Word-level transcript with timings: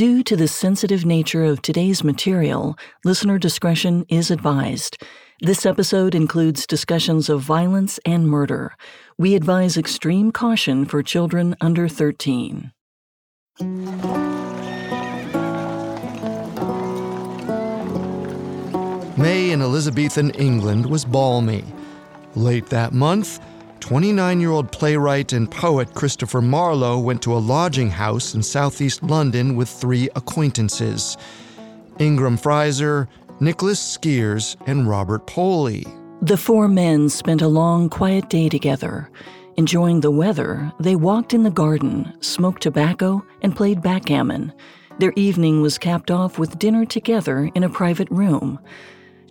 Due 0.00 0.22
to 0.22 0.34
the 0.34 0.48
sensitive 0.48 1.04
nature 1.04 1.44
of 1.44 1.60
today's 1.60 2.02
material, 2.02 2.74
listener 3.04 3.38
discretion 3.38 4.06
is 4.08 4.30
advised. 4.30 4.96
This 5.42 5.66
episode 5.66 6.14
includes 6.14 6.66
discussions 6.66 7.28
of 7.28 7.42
violence 7.42 8.00
and 8.06 8.26
murder. 8.26 8.74
We 9.18 9.34
advise 9.34 9.76
extreme 9.76 10.32
caution 10.32 10.86
for 10.86 11.02
children 11.02 11.54
under 11.60 11.86
13. 11.86 12.72
May 19.18 19.50
in 19.50 19.60
Elizabethan 19.60 20.30
England 20.30 20.86
was 20.86 21.04
balmy. 21.04 21.62
Late 22.34 22.70
that 22.70 22.94
month, 22.94 23.38
29 23.80 24.40
year 24.40 24.50
old 24.50 24.70
playwright 24.70 25.32
and 25.32 25.50
poet 25.50 25.94
Christopher 25.94 26.40
Marlowe 26.40 26.98
went 26.98 27.22
to 27.22 27.34
a 27.34 27.38
lodging 27.38 27.90
house 27.90 28.34
in 28.34 28.42
southeast 28.42 29.02
London 29.02 29.56
with 29.56 29.68
three 29.68 30.08
acquaintances 30.14 31.16
Ingram 31.98 32.38
Frizer, 32.38 33.08
Nicholas 33.40 33.80
Skeres, 33.80 34.56
and 34.66 34.88
Robert 34.88 35.26
Poley. 35.26 35.84
The 36.22 36.36
four 36.36 36.68
men 36.68 37.08
spent 37.08 37.42
a 37.42 37.48
long, 37.48 37.88
quiet 37.88 38.28
day 38.28 38.48
together. 38.48 39.10
Enjoying 39.56 40.00
the 40.00 40.10
weather, 40.10 40.72
they 40.78 40.96
walked 40.96 41.34
in 41.34 41.42
the 41.42 41.50
garden, 41.50 42.12
smoked 42.20 42.62
tobacco, 42.62 43.24
and 43.42 43.56
played 43.56 43.82
backgammon. 43.82 44.52
Their 44.98 45.12
evening 45.16 45.62
was 45.62 45.78
capped 45.78 46.10
off 46.10 46.38
with 46.38 46.58
dinner 46.58 46.84
together 46.84 47.50
in 47.54 47.64
a 47.64 47.70
private 47.70 48.10
room. 48.10 48.58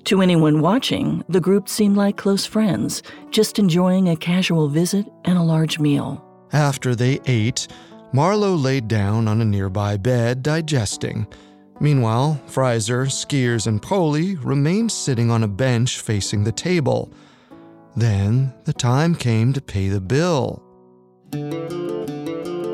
To 0.06 0.22
anyone 0.22 0.62
watching, 0.62 1.24
the 1.30 1.40
group 1.40 1.70
seemed 1.70 1.98
like 1.98 2.18
close 2.18 2.46
friends, 2.46 3.04
just 3.30 3.60
enjoying 3.60 4.10
a 4.10 4.16
casual 4.16 4.68
visit 4.68 5.06
and 5.26 5.38
a 5.38 5.44
large 5.44 5.78
meal. 5.78 6.26
After 6.52 6.96
they 6.96 7.20
ate, 7.28 7.68
Marlowe 8.12 8.56
laid 8.56 8.88
down 8.88 9.28
on 9.28 9.42
a 9.42 9.46
nearby 9.46 9.98
bed, 9.98 10.42
digesting. 10.42 11.28
Meanwhile, 11.80 12.42
Frizer, 12.48 13.06
Skeres, 13.06 13.68
and 13.68 13.82
Poley 13.82 14.36
remained 14.38 14.92
sitting 14.92 15.30
on 15.30 15.44
a 15.44 15.48
bench 15.48 16.00
facing 16.00 16.44
the 16.44 16.52
table. 16.52 17.14
Then 17.96 18.54
the 18.66 18.74
time 18.74 19.16
came 19.16 19.54
to 19.54 19.62
pay 19.62 19.90
the 19.90 20.02
bill. 20.02 20.64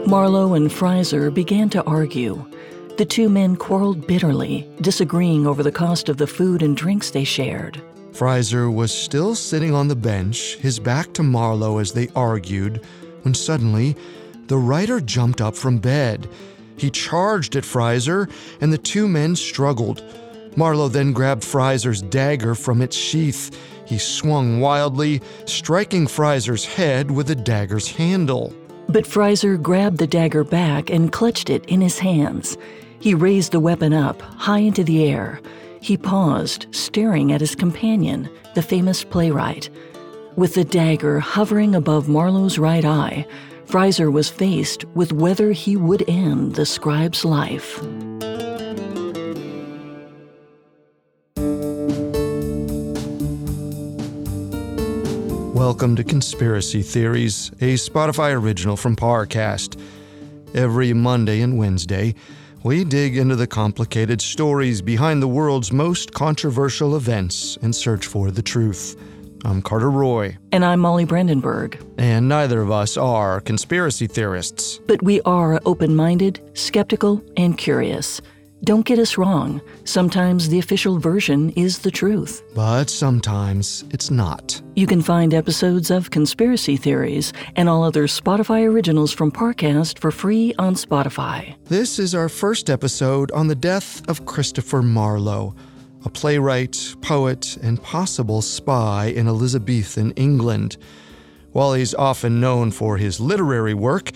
Marlowe 0.08 0.54
and 0.54 0.70
Frizer 0.70 1.34
began 1.34 1.70
to 1.72 1.84
argue. 1.84 2.50
The 2.98 3.06
two 3.06 3.28
men 3.28 3.58
quarreled 3.58 4.08
bitterly, 4.08 4.70
disagreeing 4.80 5.46
over 5.46 5.64
the 5.64 5.72
cost 5.72 6.08
of 6.08 6.16
the 6.16 6.28
food 6.28 6.62
and 6.62 6.78
drinks 6.78 7.12
they 7.12 7.26
shared. 7.26 7.82
Frizer 8.14 8.74
was 8.74 8.94
still 8.94 9.36
sitting 9.36 9.74
on 9.74 9.90
the 9.90 9.98
bench, 9.98 10.56
his 10.56 10.80
back 10.80 11.12
to 11.14 11.24
Marlowe 11.24 11.80
as 11.80 11.92
they 11.92 12.08
argued, 12.16 12.80
when 13.24 13.34
suddenly 13.34 13.98
the 14.48 14.58
writer 14.58 15.02
jumped 15.02 15.42
up 15.42 15.58
from 15.58 15.78
bed. 15.78 16.30
He 16.78 16.90
charged 16.90 17.58
at 17.58 17.66
Frizer, 17.66 18.30
and 18.62 18.72
the 18.72 18.78
two 18.78 19.10
men 19.10 19.36
struggled. 19.36 20.02
Marlowe 20.56 20.88
then 20.88 21.12
grabbed 21.12 21.44
Frizer's 21.44 22.02
dagger 22.02 22.56
from 22.56 22.82
its 22.82 22.96
sheath. 22.96 23.60
He 23.86 23.98
swung 23.98 24.62
wildly, 24.62 25.22
striking 25.44 26.08
Frizer's 26.08 26.64
head 26.64 27.12
with 27.12 27.28
the 27.28 27.36
dagger's 27.36 27.90
handle. 27.90 28.56
But 28.88 29.04
Frizer 29.04 29.62
grabbed 29.62 29.98
the 29.98 30.08
dagger 30.08 30.46
back 30.46 30.90
and 30.90 31.12
clutched 31.12 31.50
it 31.50 31.66
in 31.66 31.82
his 31.82 32.00
hands. 32.00 32.58
He 33.00 33.14
raised 33.14 33.52
the 33.52 33.60
weapon 33.60 33.94
up, 33.94 34.22
high 34.22 34.60
into 34.60 34.84
the 34.84 35.04
air. 35.04 35.42
He 35.82 35.98
paused, 35.98 36.68
staring 36.72 37.32
at 37.32 37.42
his 37.42 37.56
companion, 37.56 38.30
the 38.56 38.62
famous 38.62 39.04
playwright. 39.04 39.70
With 40.36 40.56
the 40.56 40.64
dagger 40.64 41.20
hovering 41.20 41.76
above 41.76 42.08
Marlowe's 42.08 42.58
right 42.58 42.86
eye, 42.86 43.28
Frizer 43.68 44.12
was 44.12 44.30
faced 44.30 44.86
with 44.96 45.12
whether 45.12 45.52
he 45.52 45.76
would 45.76 46.10
end 46.10 46.56
the 46.56 46.66
scribe's 46.66 47.26
life. 47.26 47.82
Welcome 55.54 55.96
to 55.98 56.04
Conspiracy 56.04 56.82
Theories, 56.82 57.50
a 57.60 57.74
Spotify 57.74 58.34
original 58.34 58.78
from 58.78 58.96
Parcast. 58.96 59.80
Every 60.54 60.94
Monday 60.94 61.42
and 61.42 61.58
Wednesday, 61.58 62.16
we 62.66 62.84
dig 62.84 63.16
into 63.16 63.36
the 63.36 63.46
complicated 63.46 64.20
stories 64.20 64.82
behind 64.82 65.22
the 65.22 65.28
world's 65.28 65.72
most 65.72 66.12
controversial 66.16 66.96
events 66.96 67.60
and 67.62 67.76
search 67.76 68.08
for 68.08 68.32
the 68.32 68.42
truth. 68.42 69.00
I'm 69.46 69.62
Carter 69.62 69.92
Roy. 69.92 70.36
And 70.52 70.66
I'm 70.66 70.80
Molly 70.80 71.06
Brandenburg. 71.06 71.80
And 72.00 72.28
neither 72.28 72.62
of 72.62 72.72
us 72.72 72.98
are 72.98 73.40
conspiracy 73.40 74.08
theorists. 74.08 74.80
But 74.88 75.04
we 75.04 75.22
are 75.22 75.62
open 75.68 75.96
minded, 75.96 76.40
skeptical, 76.56 77.24
and 77.38 77.56
curious. 77.56 78.20
Don't 78.64 78.86
get 78.86 79.00
us 79.00 79.18
wrong. 79.18 79.62
Sometimes 79.84 80.48
the 80.50 80.60
official 80.60 80.98
version 80.98 81.50
is 81.52 81.80
the 81.80 81.92
truth. 81.92 82.42
But 82.56 82.90
sometimes 82.90 83.84
it's 83.92 84.10
not. 84.10 84.62
You 84.76 84.88
can 84.88 85.02
find 85.02 85.34
episodes 85.34 85.92
of 85.92 86.10
Conspiracy 86.10 86.78
Theories 86.78 87.34
and 87.58 87.68
all 87.68 87.84
other 87.84 88.08
Spotify 88.08 88.66
originals 88.68 89.12
from 89.12 89.32
Parcast 89.32 90.00
for 90.00 90.10
free 90.10 90.54
on 90.58 90.74
Spotify. 90.76 91.56
This 91.66 92.00
is 92.00 92.16
our 92.16 92.30
first 92.30 92.70
episode 92.70 93.30
on 93.34 93.48
the 93.48 93.56
death 93.56 94.08
of 94.10 94.26
Christopher 94.26 94.82
Marlowe, 94.82 95.54
a 96.06 96.10
playwright, 96.10 96.96
poet, 97.02 97.58
and 97.62 97.82
possible 97.84 98.42
spy 98.42 99.08
in 99.08 99.28
Elizabethan 99.28 100.12
England. 100.12 100.78
While 101.52 101.74
he's 101.74 101.94
often 101.94 102.40
known 102.40 102.72
for 102.72 102.98
his 102.98 103.20
literary 103.20 103.74
work, 103.74 104.12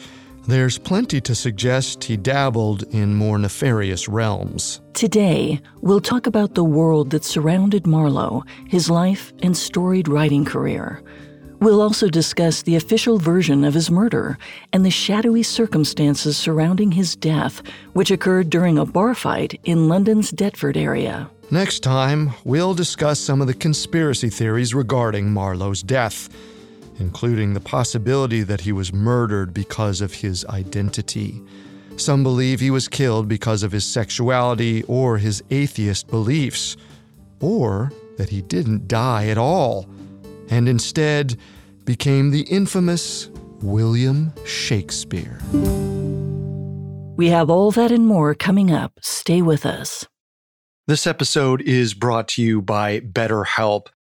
there's 0.49 0.77
plenty 0.77 1.21
to 1.21 1.35
suggest 1.35 2.03
he 2.03 2.17
dabbled 2.17 2.83
in 2.93 3.15
more 3.15 3.37
nefarious 3.37 4.07
realms. 4.07 4.81
Today, 4.93 5.61
we'll 5.81 6.01
talk 6.01 6.27
about 6.27 6.55
the 6.55 6.63
world 6.63 7.11
that 7.11 7.23
surrounded 7.23 7.85
Marlowe, 7.85 8.43
his 8.67 8.89
life 8.89 9.31
and 9.43 9.55
storied 9.55 10.07
writing 10.07 10.45
career. 10.45 11.01
We'll 11.59 11.81
also 11.81 12.07
discuss 12.07 12.61
the 12.61 12.77
official 12.77 13.17
version 13.17 13.63
of 13.65 13.73
his 13.73 13.91
murder 13.91 14.37
and 14.71 14.85
the 14.85 14.89
shadowy 14.89 15.43
circumstances 15.43 16.37
surrounding 16.37 16.93
his 16.93 17.15
death, 17.15 17.61
which 17.93 18.11
occurred 18.11 18.49
during 18.49 18.77
a 18.77 18.85
bar 18.85 19.13
fight 19.13 19.59
in 19.65 19.89
London's 19.89 20.31
Deptford 20.31 20.77
area. 20.77 21.29
Next 21.51 21.81
time, 21.81 22.31
we'll 22.45 22.73
discuss 22.73 23.19
some 23.19 23.41
of 23.41 23.47
the 23.47 23.53
conspiracy 23.53 24.29
theories 24.29 24.73
regarding 24.73 25.31
Marlowe's 25.31 25.83
death 25.83 26.29
including 26.99 27.53
the 27.53 27.59
possibility 27.59 28.43
that 28.43 28.61
he 28.61 28.71
was 28.71 28.93
murdered 28.93 29.53
because 29.53 30.01
of 30.01 30.13
his 30.13 30.45
identity. 30.45 31.41
Some 31.95 32.23
believe 32.23 32.59
he 32.59 32.71
was 32.71 32.87
killed 32.87 33.27
because 33.27 33.63
of 33.63 33.71
his 33.71 33.85
sexuality 33.85 34.83
or 34.83 35.17
his 35.17 35.43
atheist 35.49 36.07
beliefs, 36.07 36.77
or 37.41 37.91
that 38.17 38.29
he 38.29 38.41
didn't 38.41 38.87
die 38.87 39.27
at 39.27 39.37
all, 39.37 39.87
and 40.49 40.69
instead 40.69 41.37
became 41.85 42.31
the 42.31 42.41
infamous 42.43 43.29
William 43.61 44.33
Shakespeare. 44.45 45.39
We 47.15 47.27
have 47.29 47.49
all 47.49 47.71
that 47.71 47.91
and 47.91 48.07
more 48.07 48.33
coming 48.33 48.71
up. 48.71 48.93
Stay 49.01 49.41
with 49.41 49.65
us. 49.65 50.07
This 50.87 51.05
episode 51.05 51.61
is 51.61 51.93
brought 51.93 52.29
to 52.29 52.41
you 52.41 52.61
by 52.61 53.01
BetterHelp 53.01 53.87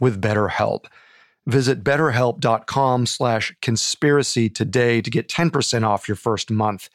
with 0.00 0.20
BetterHelp. 0.20 0.86
Visit 1.46 1.82
betterhelp.com 1.82 3.06
slash 3.06 3.56
conspiracy 3.62 4.50
today 4.50 5.00
to 5.00 5.10
get 5.10 5.28
10% 5.28 5.82
off 5.82 6.06
your 6.06 6.16
first 6.16 6.50
month. 6.50 6.90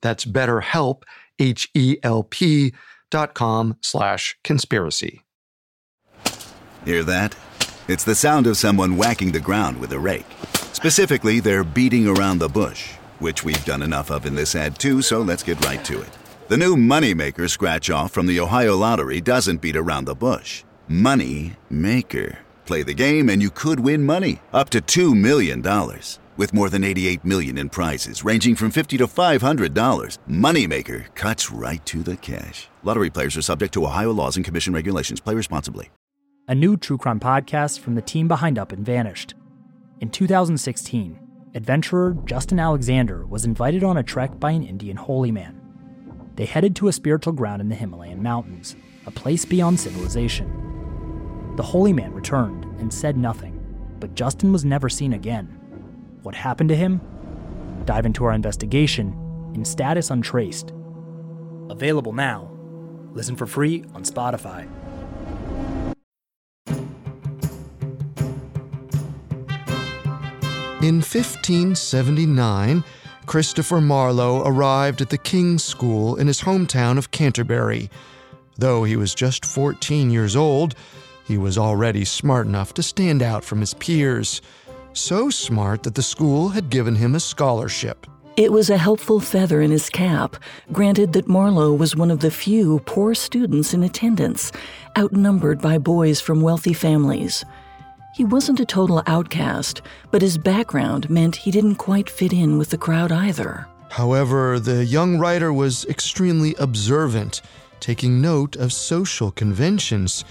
That's 0.00 0.24
betterhelp, 0.24 1.02
H-E-L-P 1.38 2.72
dot 3.10 3.34
com 3.34 3.76
slash 3.82 4.38
conspiracy. 4.44 5.22
Hear 6.84 7.02
that? 7.04 7.36
It's 7.88 8.04
the 8.04 8.14
sound 8.14 8.46
of 8.46 8.56
someone 8.56 8.96
whacking 8.96 9.32
the 9.32 9.40
ground 9.40 9.78
with 9.78 9.92
a 9.92 9.98
rake. 9.98 10.26
Specifically, 10.72 11.40
they're 11.40 11.64
beating 11.64 12.06
around 12.06 12.38
the 12.38 12.48
bush, 12.48 12.92
which 13.18 13.44
we've 13.44 13.64
done 13.64 13.82
enough 13.82 14.10
of 14.10 14.26
in 14.26 14.34
this 14.34 14.54
ad 14.54 14.78
too, 14.78 15.02
so 15.02 15.20
let's 15.20 15.42
get 15.42 15.64
right 15.64 15.84
to 15.84 16.00
it. 16.00 16.10
The 16.48 16.56
new 16.56 16.76
Moneymaker 16.76 17.50
scratch 17.50 17.90
off 17.90 18.12
from 18.12 18.26
the 18.26 18.38
Ohio 18.38 18.76
Lottery 18.76 19.20
doesn't 19.20 19.60
beat 19.60 19.76
around 19.76 20.04
the 20.04 20.14
bush. 20.14 20.62
Money 20.86 21.54
Maker. 21.68 22.45
Play 22.66 22.82
the 22.82 22.92
game 22.94 23.30
and 23.30 23.40
you 23.40 23.50
could 23.50 23.80
win 23.80 24.04
money, 24.04 24.42
up 24.52 24.68
to 24.70 24.80
$2 24.80 25.18
million. 25.18 25.62
With 26.36 26.52
more 26.52 26.68
than 26.68 26.84
88 26.84 27.24
million 27.24 27.56
in 27.56 27.70
prizes, 27.70 28.24
ranging 28.24 28.56
from 28.56 28.70
50 28.70 28.98
to 28.98 29.06
$500, 29.06 30.18
Moneymaker 30.28 31.14
cuts 31.14 31.50
right 31.50 31.84
to 31.86 32.02
the 32.02 32.16
cash. 32.16 32.68
Lottery 32.82 33.08
players 33.08 33.36
are 33.36 33.42
subject 33.42 33.72
to 33.74 33.84
Ohio 33.84 34.10
laws 34.10 34.36
and 34.36 34.44
commission 34.44 34.74
regulations. 34.74 35.20
Play 35.20 35.34
responsibly. 35.34 35.90
A 36.48 36.54
new 36.54 36.76
true 36.76 36.98
crime 36.98 37.20
podcast 37.20 37.78
from 37.78 37.94
the 37.94 38.02
team 38.02 38.28
behind 38.28 38.58
Up 38.58 38.72
and 38.72 38.84
Vanished. 38.84 39.34
In 40.00 40.10
2016, 40.10 41.18
adventurer 41.54 42.16
Justin 42.26 42.60
Alexander 42.60 43.26
was 43.26 43.44
invited 43.44 43.82
on 43.82 43.96
a 43.96 44.02
trek 44.02 44.38
by 44.38 44.50
an 44.50 44.62
Indian 44.62 44.96
holy 44.96 45.32
man. 45.32 45.60
They 46.34 46.44
headed 46.44 46.76
to 46.76 46.88
a 46.88 46.92
spiritual 46.92 47.32
ground 47.32 47.62
in 47.62 47.68
the 47.68 47.74
Himalayan 47.74 48.22
mountains, 48.22 48.76
a 49.06 49.10
place 49.10 49.44
beyond 49.44 49.80
civilization. 49.80 50.75
The 51.56 51.62
holy 51.62 51.94
man 51.94 52.12
returned 52.12 52.66
and 52.80 52.92
said 52.92 53.16
nothing, 53.16 53.58
but 53.98 54.14
Justin 54.14 54.52
was 54.52 54.66
never 54.66 54.90
seen 54.90 55.14
again. 55.14 55.46
What 56.22 56.34
happened 56.34 56.68
to 56.68 56.76
him? 56.76 57.00
Dive 57.86 58.04
into 58.04 58.26
our 58.26 58.32
investigation 58.32 59.52
in 59.54 59.64
Status 59.64 60.10
Untraced. 60.10 60.74
Available 61.70 62.12
now. 62.12 62.50
Listen 63.14 63.36
for 63.36 63.46
free 63.46 63.84
on 63.94 64.04
Spotify. 64.04 64.68
In 70.82 70.96
1579, 70.96 72.84
Christopher 73.24 73.80
Marlowe 73.80 74.42
arrived 74.44 75.00
at 75.00 75.08
the 75.08 75.16
King's 75.16 75.64
School 75.64 76.16
in 76.16 76.26
his 76.26 76.42
hometown 76.42 76.98
of 76.98 77.10
Canterbury. 77.12 77.88
Though 78.58 78.84
he 78.84 78.96
was 78.96 79.14
just 79.14 79.46
14 79.46 80.10
years 80.10 80.36
old, 80.36 80.74
he 81.26 81.38
was 81.38 81.58
already 81.58 82.04
smart 82.04 82.46
enough 82.46 82.72
to 82.74 82.82
stand 82.82 83.22
out 83.22 83.44
from 83.44 83.60
his 83.60 83.74
peers. 83.74 84.40
So 84.92 85.28
smart 85.28 85.82
that 85.82 85.94
the 85.94 86.02
school 86.02 86.50
had 86.50 86.70
given 86.70 86.94
him 86.94 87.14
a 87.14 87.20
scholarship. 87.20 88.06
It 88.36 88.52
was 88.52 88.68
a 88.68 88.76
helpful 88.76 89.18
feather 89.18 89.62
in 89.62 89.70
his 89.70 89.88
cap, 89.88 90.36
granted 90.70 91.14
that 91.14 91.26
Marlowe 91.26 91.72
was 91.72 91.96
one 91.96 92.10
of 92.10 92.20
the 92.20 92.30
few 92.30 92.80
poor 92.80 93.14
students 93.14 93.72
in 93.72 93.82
attendance, 93.82 94.52
outnumbered 94.96 95.60
by 95.60 95.78
boys 95.78 96.20
from 96.20 96.42
wealthy 96.42 96.74
families. 96.74 97.44
He 98.14 98.24
wasn't 98.24 98.60
a 98.60 98.66
total 98.66 99.02
outcast, 99.06 99.82
but 100.10 100.22
his 100.22 100.38
background 100.38 101.10
meant 101.10 101.36
he 101.36 101.50
didn't 101.50 101.76
quite 101.76 102.08
fit 102.08 102.32
in 102.32 102.56
with 102.58 102.70
the 102.70 102.78
crowd 102.78 103.10
either. 103.10 103.66
However, 103.90 104.60
the 104.60 104.84
young 104.84 105.18
writer 105.18 105.52
was 105.52 105.84
extremely 105.86 106.54
observant, 106.58 107.40
taking 107.80 108.20
note 108.20 108.56
of 108.56 108.72
social 108.72 109.30
conventions. 109.30 110.24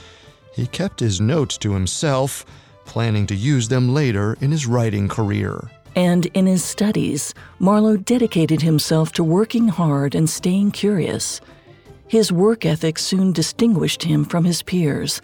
He 0.55 0.67
kept 0.67 1.01
his 1.01 1.19
notes 1.19 1.57
to 1.59 1.73
himself, 1.73 2.45
planning 2.85 3.27
to 3.27 3.35
use 3.35 3.67
them 3.67 3.93
later 3.93 4.37
in 4.39 4.51
his 4.51 4.65
writing 4.65 5.09
career. 5.09 5.69
And 5.97 6.27
in 6.27 6.45
his 6.45 6.63
studies, 6.63 7.33
Marlowe 7.59 7.97
dedicated 7.97 8.61
himself 8.61 9.11
to 9.13 9.23
working 9.23 9.67
hard 9.67 10.15
and 10.15 10.29
staying 10.29 10.71
curious. 10.71 11.41
His 12.07 12.31
work 12.31 12.65
ethic 12.65 12.97
soon 12.99 13.33
distinguished 13.33 14.03
him 14.03 14.23
from 14.23 14.45
his 14.45 14.61
peers. 14.61 15.21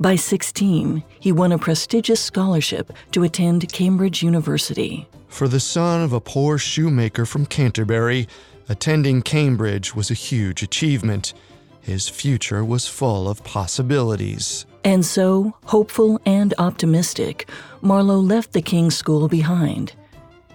By 0.00 0.16
16, 0.16 1.04
he 1.20 1.30
won 1.30 1.52
a 1.52 1.58
prestigious 1.58 2.20
scholarship 2.20 2.92
to 3.12 3.22
attend 3.22 3.72
Cambridge 3.72 4.22
University. 4.22 5.06
For 5.28 5.46
the 5.46 5.60
son 5.60 6.02
of 6.02 6.12
a 6.12 6.20
poor 6.20 6.58
shoemaker 6.58 7.24
from 7.24 7.46
Canterbury, 7.46 8.26
attending 8.68 9.22
Cambridge 9.22 9.94
was 9.94 10.10
a 10.10 10.14
huge 10.14 10.62
achievement. 10.62 11.34
His 11.80 12.08
future 12.08 12.64
was 12.64 12.88
full 12.88 13.28
of 13.28 13.44
possibilities. 13.44 14.66
And 14.84 15.04
so, 15.04 15.54
hopeful 15.64 16.20
and 16.26 16.54
optimistic, 16.58 17.48
Marlowe 17.80 18.18
left 18.18 18.52
the 18.52 18.62
King's 18.62 18.96
School 18.96 19.28
behind. 19.28 19.92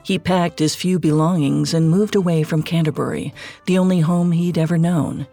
He 0.04 0.20
packed 0.20 0.60
his 0.60 0.76
few 0.76 1.00
belongings 1.00 1.74
and 1.74 1.90
moved 1.90 2.16
away 2.16 2.44
from 2.44 2.64
Canterbury, 2.64 3.34
the 3.66 3.78
only 3.78 4.02
home 4.02 4.32
he'd 4.32 4.58
ever 4.58 4.78
known. 4.78 5.28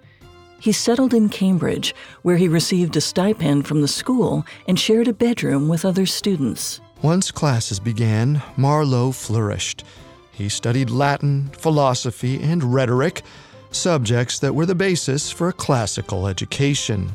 He 0.61 0.73
settled 0.73 1.12
in 1.12 1.29
Cambridge, 1.29 1.94
where 2.23 2.37
he 2.37 2.49
received 2.49 2.96
a 2.96 3.00
stipend 3.00 3.67
from 3.67 3.82
the 3.82 3.88
school 3.88 4.46
and 4.67 4.79
shared 4.79 5.08
a 5.08 5.12
bedroom 5.12 5.69
with 5.69 5.85
other 5.85 6.06
students. 6.06 6.81
Once 7.02 7.31
classes 7.31 7.79
began, 7.79 8.43
Marlowe 8.56 9.12
flourished. 9.12 9.85
He 10.32 10.49
studied 10.49 10.90
Latin, 10.90 11.50
philosophy, 11.58 12.43
and 12.43 12.73
rhetoric, 12.73 13.23
subjects 13.70 14.38
that 14.38 14.55
were 14.55 14.67
the 14.67 14.75
basis 14.75 15.31
for 15.31 15.49
a 15.49 15.52
classical 15.52 16.26
education. 16.26 17.12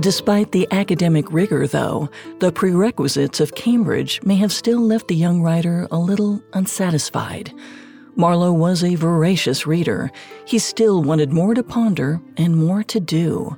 Despite 0.00 0.52
the 0.52 0.66
academic 0.70 1.30
rigor, 1.30 1.66
though, 1.66 2.08
the 2.38 2.50
prerequisites 2.50 3.38
of 3.38 3.54
Cambridge 3.54 4.22
may 4.22 4.36
have 4.36 4.50
still 4.50 4.80
left 4.80 5.08
the 5.08 5.14
young 5.14 5.42
writer 5.42 5.86
a 5.90 5.98
little 5.98 6.42
unsatisfied. 6.54 7.52
Marlowe 8.16 8.54
was 8.54 8.82
a 8.82 8.94
voracious 8.94 9.66
reader. 9.66 10.10
He 10.46 10.58
still 10.58 11.02
wanted 11.02 11.34
more 11.34 11.52
to 11.52 11.62
ponder 11.62 12.18
and 12.38 12.56
more 12.56 12.82
to 12.84 12.98
do. 12.98 13.54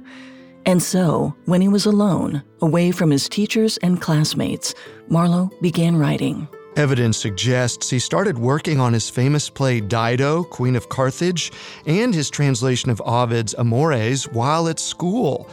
And 0.67 0.83
so, 0.83 1.33
when 1.45 1.61
he 1.61 1.69
was 1.69 1.87
alone, 1.87 2.43
away 2.61 2.91
from 2.91 3.13
his 3.13 3.29
teachers 3.29 3.77
and 3.77 4.01
classmates, 4.01 4.75
Marlowe 5.09 5.51
began 5.61 5.97
writing. 5.97 6.49
Evidence 6.75 7.19
suggests 7.19 7.89
he 7.89 8.01
started 8.01 8.37
working 8.37 8.81
on 8.81 8.93
his 8.93 9.09
famous 9.09 9.49
play 9.49 9.81
Dido, 9.81 10.43
Queen 10.43 10.75
of 10.75 10.89
Carthage, 10.89 11.53
and 11.87 12.13
his 12.13 12.31
translation 12.31 12.91
of 12.91 13.01
Ovid's 13.03 13.55
Amores 13.59 14.25
while 14.25 14.67
at 14.67 14.81
school. 14.81 15.49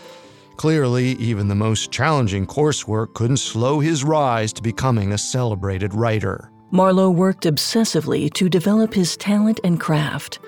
Clearly, 0.59 1.11
even 1.11 1.47
the 1.47 1.55
most 1.55 1.89
challenging 1.89 2.45
coursework 2.45 3.13
couldn't 3.13 3.37
slow 3.37 3.79
his 3.79 4.03
rise 4.03 4.51
to 4.51 4.61
becoming 4.61 5.13
a 5.13 5.17
celebrated 5.17 5.93
writer. 5.93 6.51
Marlowe 6.71 7.09
worked 7.09 7.45
obsessively 7.45 8.29
to 8.33 8.49
develop 8.49 8.93
his 8.93 9.15
talent 9.15 9.61
and 9.63 9.79
craft. 9.79 10.39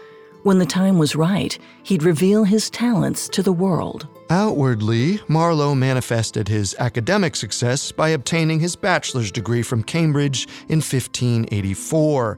When 0.43 0.59
the 0.59 0.65
time 0.65 0.97
was 0.97 1.15
right, 1.15 1.57
he'd 1.83 2.03
reveal 2.03 2.43
his 2.43 2.69
talents 2.69 3.29
to 3.29 3.41
the 3.41 3.53
world. 3.53 4.09
Outwardly, 4.29 5.21
Marlowe 5.29 5.75
manifested 5.75 6.49
his 6.49 6.75
academic 6.77 7.37
success 7.37 7.93
by 7.93 8.09
obtaining 8.09 8.59
his 8.59 8.75
bachelor's 8.75 9.31
degree 9.31 9.61
from 9.61 9.81
Cambridge 9.81 10.45
in 10.67 10.79
1584. 10.79 12.37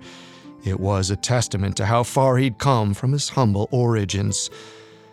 It 0.64 0.80
was 0.80 1.10
a 1.10 1.16
testament 1.16 1.76
to 1.78 1.88
how 1.88 2.04
far 2.04 2.38
he'd 2.38 2.60
come 2.60 2.94
from 2.94 3.14
his 3.14 3.30
humble 3.30 3.68
origins. 3.72 4.52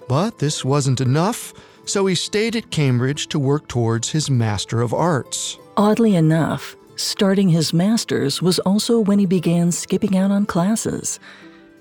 But 0.06 0.40
this 0.40 0.62
wasn't 0.62 1.00
enough, 1.00 1.54
so 1.90 2.06
he 2.06 2.14
stayed 2.14 2.54
at 2.54 2.70
Cambridge 2.70 3.26
to 3.28 3.38
work 3.38 3.66
towards 3.66 4.11
his 4.11 4.30
Master 4.30 4.80
of 4.80 4.94
Arts. 4.94 5.59
Oddly 5.76 6.14
enough, 6.14 6.76
starting 6.94 7.49
his 7.49 7.73
master's 7.73 8.40
was 8.40 8.61
also 8.61 9.00
when 9.00 9.18
he 9.18 9.26
began 9.26 9.73
skipping 9.73 10.16
out 10.16 10.30
on 10.30 10.47
classes. 10.47 11.18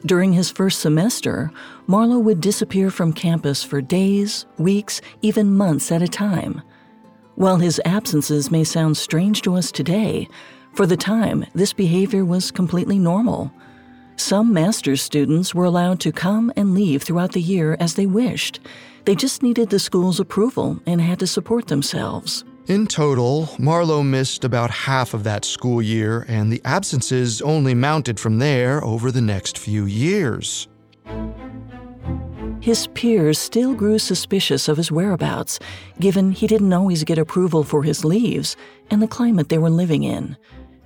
During 0.06 0.34
his 0.34 0.50
first 0.50 0.80
semester, 0.80 1.52
Marlowe 1.86 2.20
would 2.20 2.42
disappear 2.42 2.90
from 2.90 3.14
campus 3.14 3.64
for 3.64 3.82
days, 3.82 4.46
weeks, 4.58 5.02
even 5.22 5.56
months 5.56 5.92
at 5.92 6.02
a 6.02 6.08
time. 6.08 6.62
While 7.36 7.58
his 7.58 7.82
absences 7.86 8.50
may 8.50 8.64
sound 8.64 8.98
strange 8.98 9.42
to 9.44 9.56
us 9.56 9.72
today, 9.72 10.28
for 10.74 10.86
the 10.86 10.98
time, 10.98 11.46
this 11.54 11.74
behavior 11.74 12.26
was 12.26 12.52
completely 12.52 12.98
normal. 12.98 13.52
Some 14.20 14.52
master's 14.52 15.02
students 15.02 15.56
were 15.56 15.64
allowed 15.64 16.02
to 16.02 16.12
come 16.12 16.52
and 16.58 16.74
leave 16.74 17.04
throughout 17.04 17.32
the 17.32 17.42
year 17.42 17.78
as 17.80 17.94
they 17.94 18.06
wished. 18.06 18.60
They 19.06 19.16
just 19.16 19.42
needed 19.42 19.70
the 19.70 19.80
school's 19.80 20.20
approval 20.20 20.78
and 20.86 21.00
had 21.00 21.20
to 21.20 21.26
support 21.26 21.68
themselves. 21.68 22.44
In 22.68 22.86
total, 22.86 23.50
Marlowe 23.58 24.04
missed 24.04 24.44
about 24.44 24.72
half 24.72 25.14
of 25.14 25.24
that 25.24 25.46
school 25.46 25.82
year, 25.82 26.26
and 26.28 26.52
the 26.52 26.62
absences 26.66 27.42
only 27.42 27.74
mounted 27.74 28.20
from 28.20 28.40
there 28.40 28.84
over 28.84 29.10
the 29.10 29.22
next 29.22 29.58
few 29.58 29.86
years. 29.86 30.68
His 32.60 32.88
peers 32.88 33.40
still 33.40 33.74
grew 33.74 33.98
suspicious 34.00 34.68
of 34.68 34.76
his 34.76 34.92
whereabouts, 34.92 35.60
given 35.98 36.32
he 36.32 36.46
didn't 36.46 36.74
always 36.74 37.06
get 37.06 37.18
approval 37.18 37.64
for 37.64 37.84
his 37.84 38.04
leaves 38.04 38.58
and 38.92 39.02
the 39.02 39.08
climate 39.08 39.48
they 39.48 39.58
were 39.58 39.70
living 39.70 40.04
in. 40.04 40.36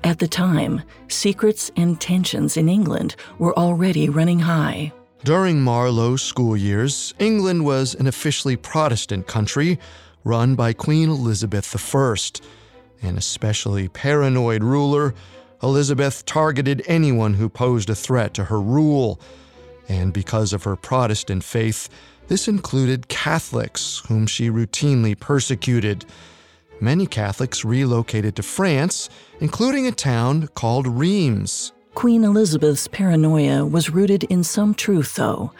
At 0.06 0.20
the 0.20 0.28
time, 0.28 0.82
secrets 1.08 1.72
and 1.78 2.00
tensions 2.00 2.58
in 2.58 2.68
England 2.68 3.16
were 3.40 3.58
already 3.58 4.10
running 4.10 4.40
high. 4.40 4.92
During 5.24 5.62
Marlowe's 5.62 6.22
school 6.22 6.58
years, 6.58 7.14
England 7.20 7.64
was 7.64 7.96
an 7.96 8.08
officially 8.08 8.58
Protestant 8.58 9.28
country 9.28 9.80
run 10.26 10.56
by 10.56 10.74
Queen 10.74 11.10
Elizabeth 11.10 11.74
I. 11.96 12.16
An 13.02 13.18
especially 13.18 13.88
paranoid 13.88 14.64
ruler, 14.64 15.14
Elizabeth 15.62 16.26
targeted 16.26 16.84
anyone 16.86 17.36
who 17.36 17.48
posed 17.48 17.90
a 17.90 17.96
threat 17.96 18.34
to 18.34 18.46
her 18.46 18.60
rule. 18.60 19.22
And 19.88 20.12
because 20.12 20.52
of 20.52 20.64
her 20.64 20.76
Protestant 20.76 21.46
faith, 21.46 21.88
This 22.28 22.48
included 22.48 23.10
Catholics, 23.10 24.02
whom 24.08 24.28
she 24.28 24.50
routinely 24.50 25.20
persecuted. 25.20 26.06
Many 26.84 27.08
Catholics 27.08 27.64
relocated 27.64 28.36
to 28.36 28.44
France, 28.44 29.10
including 29.40 29.88
a 29.88 29.94
town 29.94 30.50
called 30.54 30.86
Rheims. 30.86 31.72
Queen 31.96 32.26
Elizabeth's 32.26 32.90
paranoia 32.90 33.66
was 33.66 33.92
rooted 33.92 34.26
in 34.26 34.44
some 34.44 34.74
truth, 34.76 35.16
though. 35.16 35.54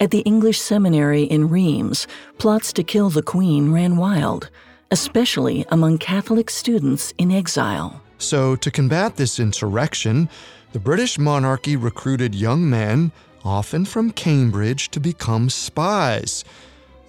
At 0.00 0.12
the 0.12 0.20
English 0.20 0.58
seminary 0.58 1.24
in 1.24 1.50
Rheims, 1.50 2.06
plots 2.38 2.72
to 2.72 2.82
kill 2.82 3.10
the 3.10 3.22
Queen 3.22 3.70
ran 3.70 3.98
wild, 3.98 4.48
especially 4.90 5.66
among 5.68 5.98
Catholic 5.98 6.48
students 6.48 7.12
in 7.18 7.30
exile. 7.30 8.00
So, 8.16 8.56
to 8.56 8.70
combat 8.70 9.16
this 9.16 9.38
insurrection, 9.38 10.30
the 10.72 10.80
British 10.80 11.18
monarchy 11.18 11.76
recruited 11.76 12.34
young 12.34 12.70
men, 12.70 13.12
often 13.44 13.84
from 13.84 14.10
Cambridge, 14.10 14.88
to 14.92 15.00
become 15.00 15.50
spies. 15.50 16.46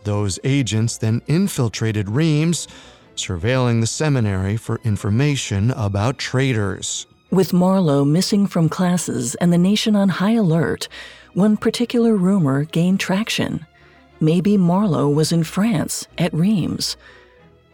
Those 0.04 0.38
agents 0.44 0.98
then 0.98 1.22
infiltrated 1.28 2.10
Rheims, 2.10 2.68
surveilling 3.16 3.82
the 3.82 3.88
seminary 3.88 4.58
for 4.58 4.80
information 4.84 5.72
about 5.72 6.18
traitors. 6.18 7.06
With 7.32 7.54
Marlowe 7.54 8.06
missing 8.06 8.46
from 8.46 8.70
classes 8.70 9.36
and 9.36 9.52
the 9.52 9.58
nation 9.58 9.96
on 9.96 10.10
high 10.10 10.34
alert, 10.34 10.88
one 11.34 11.58
particular 11.58 12.16
rumor 12.16 12.64
gained 12.66 13.00
traction. 13.00 13.66
Maybe 14.20 14.58
Marlowe 14.58 15.10
was 15.10 15.32
in 15.32 15.44
France, 15.44 16.08
at 16.18 16.34
Rheims. 16.34 16.96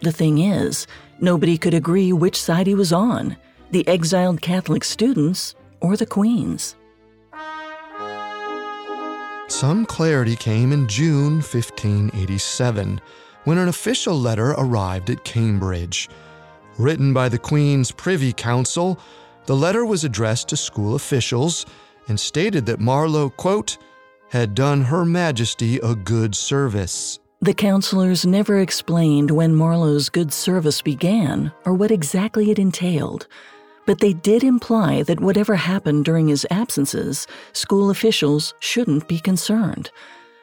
The 0.01 0.11
thing 0.11 0.37
is, 0.37 0.87
nobody 1.19 1.57
could 1.57 1.73
agree 1.73 2.13
which 2.13 2.41
side 2.41 2.67
he 2.67 2.75
was 2.75 2.93
on 2.93 3.35
the 3.71 3.87
exiled 3.87 4.41
Catholic 4.41 4.83
students 4.83 5.55
or 5.79 5.95
the 5.95 6.05
Queen's. 6.05 6.75
Some 9.47 9.85
clarity 9.85 10.35
came 10.35 10.71
in 10.71 10.87
June 10.87 11.35
1587 11.41 13.01
when 13.43 13.57
an 13.57 13.67
official 13.67 14.19
letter 14.19 14.51
arrived 14.51 15.09
at 15.09 15.23
Cambridge. 15.23 16.09
Written 16.77 17.13
by 17.13 17.29
the 17.29 17.37
Queen's 17.37 17.91
Privy 17.91 18.33
Council, 18.33 18.99
the 19.45 19.55
letter 19.55 19.85
was 19.85 20.03
addressed 20.03 20.49
to 20.49 20.57
school 20.57 20.95
officials 20.95 21.65
and 22.07 22.19
stated 22.19 22.65
that 22.65 22.79
Marlowe, 22.79 23.29
quote, 23.29 23.77
had 24.29 24.55
done 24.55 24.81
Her 24.81 25.05
Majesty 25.05 25.77
a 25.79 25.95
good 25.95 26.35
service. 26.35 27.19
The 27.41 27.53
counselors 27.53 28.25
never 28.25 28.59
explained 28.59 29.31
when 29.31 29.55
Marlowe's 29.55 30.09
good 30.09 30.33
service 30.33 30.81
began 30.81 31.51
or 31.65 31.73
what 31.73 31.89
exactly 31.89 32.51
it 32.51 32.59
entailed, 32.59 33.27
but 33.85 33.99
they 33.99 34.13
did 34.13 34.43
imply 34.43 35.03
that 35.03 35.21
whatever 35.21 35.55
happened 35.55 36.05
during 36.05 36.27
his 36.27 36.45
absences, 36.51 37.25
school 37.53 37.89
officials 37.89 38.53
shouldn't 38.59 39.07
be 39.07 39.19
concerned. 39.19 39.89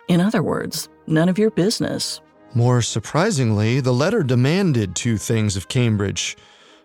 In 0.09 0.21
other 0.21 0.43
words, 0.43 0.89
none 1.07 1.29
of 1.29 1.39
your 1.39 1.51
business. 1.51 2.21
More 2.57 2.81
surprisingly, 2.81 3.81
the 3.81 3.93
letter 3.93 4.23
demanded 4.23 4.97
two 4.97 5.19
things 5.19 5.57
of 5.59 5.69
Cambridge. 5.69 6.39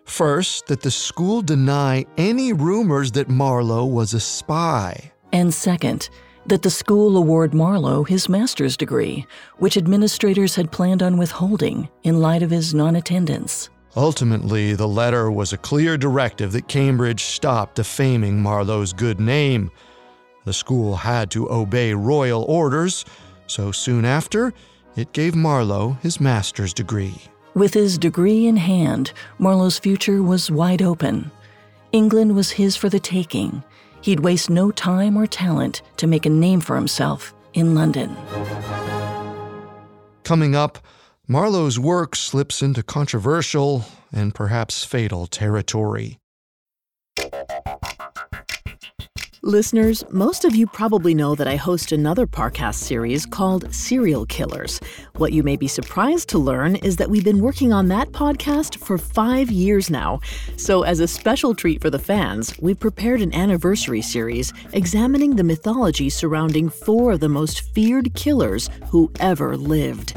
First, 0.04 0.66
that 0.66 0.82
the 0.82 0.90
school 0.90 1.40
deny 1.40 2.04
any 2.18 2.52
rumors 2.52 3.10
that 3.12 3.30
Marlowe 3.30 3.86
was 3.86 4.12
a 4.12 4.20
spy. 4.20 5.12
And 5.32 5.54
second, 5.54 6.10
that 6.44 6.60
the 6.60 6.68
school 6.68 7.16
award 7.16 7.54
Marlowe 7.54 8.04
his 8.04 8.28
master's 8.28 8.76
degree, 8.76 9.26
which 9.60 9.78
administrators 9.78 10.56
had 10.56 10.70
planned 10.70 11.02
on 11.02 11.16
withholding 11.16 11.88
in 12.02 12.20
light 12.20 12.42
of 12.42 12.50
his 12.50 12.74
non 12.74 12.94
attendance. 12.94 13.70
Ultimately, 13.96 14.74
the 14.74 14.86
letter 14.86 15.30
was 15.30 15.54
a 15.54 15.58
clear 15.58 15.96
directive 15.96 16.52
that 16.52 16.68
Cambridge 16.68 17.24
stop 17.24 17.74
defaming 17.74 18.42
Marlowe's 18.42 18.92
good 18.92 19.18
name. 19.18 19.70
The 20.44 20.52
school 20.52 20.96
had 20.96 21.30
to 21.30 21.50
obey 21.50 21.94
royal 21.94 22.42
orders, 22.42 23.06
so 23.46 23.72
soon 23.72 24.04
after, 24.04 24.52
it 24.96 25.12
gave 25.12 25.34
Marlowe 25.34 25.96
his 26.02 26.20
master's 26.20 26.74
degree. 26.74 27.14
With 27.54 27.74
his 27.74 27.98
degree 27.98 28.46
in 28.46 28.56
hand, 28.56 29.12
Marlowe's 29.38 29.78
future 29.78 30.22
was 30.22 30.50
wide 30.50 30.82
open. 30.82 31.30
England 31.92 32.34
was 32.34 32.50
his 32.50 32.76
for 32.76 32.88
the 32.88 33.00
taking. 33.00 33.62
He'd 34.00 34.20
waste 34.20 34.48
no 34.48 34.70
time 34.70 35.16
or 35.16 35.26
talent 35.26 35.82
to 35.98 36.06
make 36.06 36.26
a 36.26 36.30
name 36.30 36.60
for 36.60 36.76
himself 36.76 37.34
in 37.54 37.74
London. 37.74 38.16
Coming 40.24 40.54
up, 40.54 40.78
Marlowe's 41.28 41.78
work 41.78 42.16
slips 42.16 42.62
into 42.62 42.82
controversial 42.82 43.84
and 44.12 44.34
perhaps 44.34 44.84
fatal 44.84 45.26
territory. 45.26 46.18
Listeners, 49.44 50.04
most 50.08 50.44
of 50.44 50.54
you 50.54 50.68
probably 50.68 51.14
know 51.14 51.34
that 51.34 51.48
I 51.48 51.56
host 51.56 51.90
another 51.90 52.28
Parcast 52.28 52.76
series 52.76 53.26
called 53.26 53.74
Serial 53.74 54.24
Killers. 54.26 54.78
What 55.16 55.32
you 55.32 55.42
may 55.42 55.56
be 55.56 55.66
surprised 55.66 56.28
to 56.28 56.38
learn 56.38 56.76
is 56.76 56.96
that 56.98 57.10
we've 57.10 57.24
been 57.24 57.40
working 57.40 57.72
on 57.72 57.88
that 57.88 58.12
podcast 58.12 58.76
for 58.76 58.98
five 58.98 59.50
years 59.50 59.90
now. 59.90 60.20
So, 60.56 60.84
as 60.84 61.00
a 61.00 61.08
special 61.08 61.56
treat 61.56 61.80
for 61.80 61.90
the 61.90 61.98
fans, 61.98 62.56
we've 62.60 62.78
prepared 62.78 63.20
an 63.20 63.34
anniversary 63.34 64.00
series 64.00 64.52
examining 64.74 65.34
the 65.34 65.42
mythology 65.42 66.08
surrounding 66.08 66.68
four 66.68 67.10
of 67.10 67.18
the 67.18 67.28
most 67.28 67.62
feared 67.74 68.14
killers 68.14 68.70
who 68.90 69.10
ever 69.18 69.56
lived. 69.56 70.14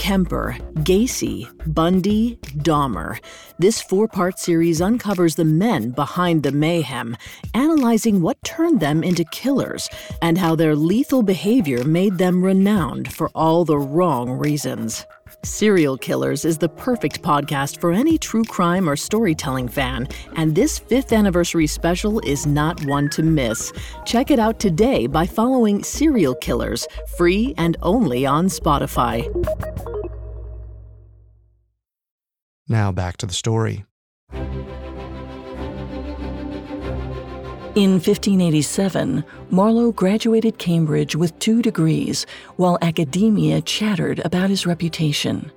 Kemper, 0.00 0.56
Gacy, 0.76 1.46
Bundy, 1.74 2.36
Dahmer. 2.56 3.20
This 3.58 3.82
four 3.82 4.08
part 4.08 4.38
series 4.38 4.80
uncovers 4.80 5.34
the 5.34 5.44
men 5.44 5.90
behind 5.90 6.42
the 6.42 6.52
mayhem, 6.52 7.18
analyzing 7.52 8.22
what 8.22 8.42
turned 8.42 8.80
them 8.80 9.04
into 9.04 9.24
killers 9.26 9.90
and 10.22 10.38
how 10.38 10.56
their 10.56 10.74
lethal 10.74 11.22
behavior 11.22 11.84
made 11.84 12.16
them 12.16 12.42
renowned 12.42 13.12
for 13.12 13.28
all 13.34 13.66
the 13.66 13.78
wrong 13.78 14.30
reasons. 14.30 15.04
Serial 15.42 15.96
Killers 15.96 16.44
is 16.44 16.58
the 16.58 16.68
perfect 16.68 17.22
podcast 17.22 17.80
for 17.80 17.92
any 17.92 18.18
true 18.18 18.44
crime 18.44 18.88
or 18.88 18.96
storytelling 18.96 19.68
fan, 19.68 20.08
and 20.36 20.54
this 20.54 20.78
fifth 20.78 21.12
anniversary 21.12 21.66
special 21.66 22.20
is 22.20 22.46
not 22.46 22.84
one 22.86 23.08
to 23.10 23.22
miss. 23.22 23.72
Check 24.04 24.30
it 24.30 24.38
out 24.38 24.58
today 24.58 25.06
by 25.06 25.26
following 25.26 25.82
Serial 25.82 26.34
Killers, 26.34 26.86
free 27.16 27.54
and 27.58 27.76
only 27.82 28.26
on 28.26 28.46
Spotify. 28.46 29.28
Now 32.68 32.92
back 32.92 33.16
to 33.18 33.26
the 33.26 33.34
story. 33.34 33.84
In 37.76 37.92
1587, 37.92 39.22
Marlowe 39.50 39.92
graduated 39.92 40.58
Cambridge 40.58 41.14
with 41.14 41.38
two 41.38 41.62
degrees 41.62 42.26
while 42.56 42.76
academia 42.82 43.60
chattered 43.60 44.20
about 44.24 44.50
his 44.50 44.66
reputation. 44.66 45.52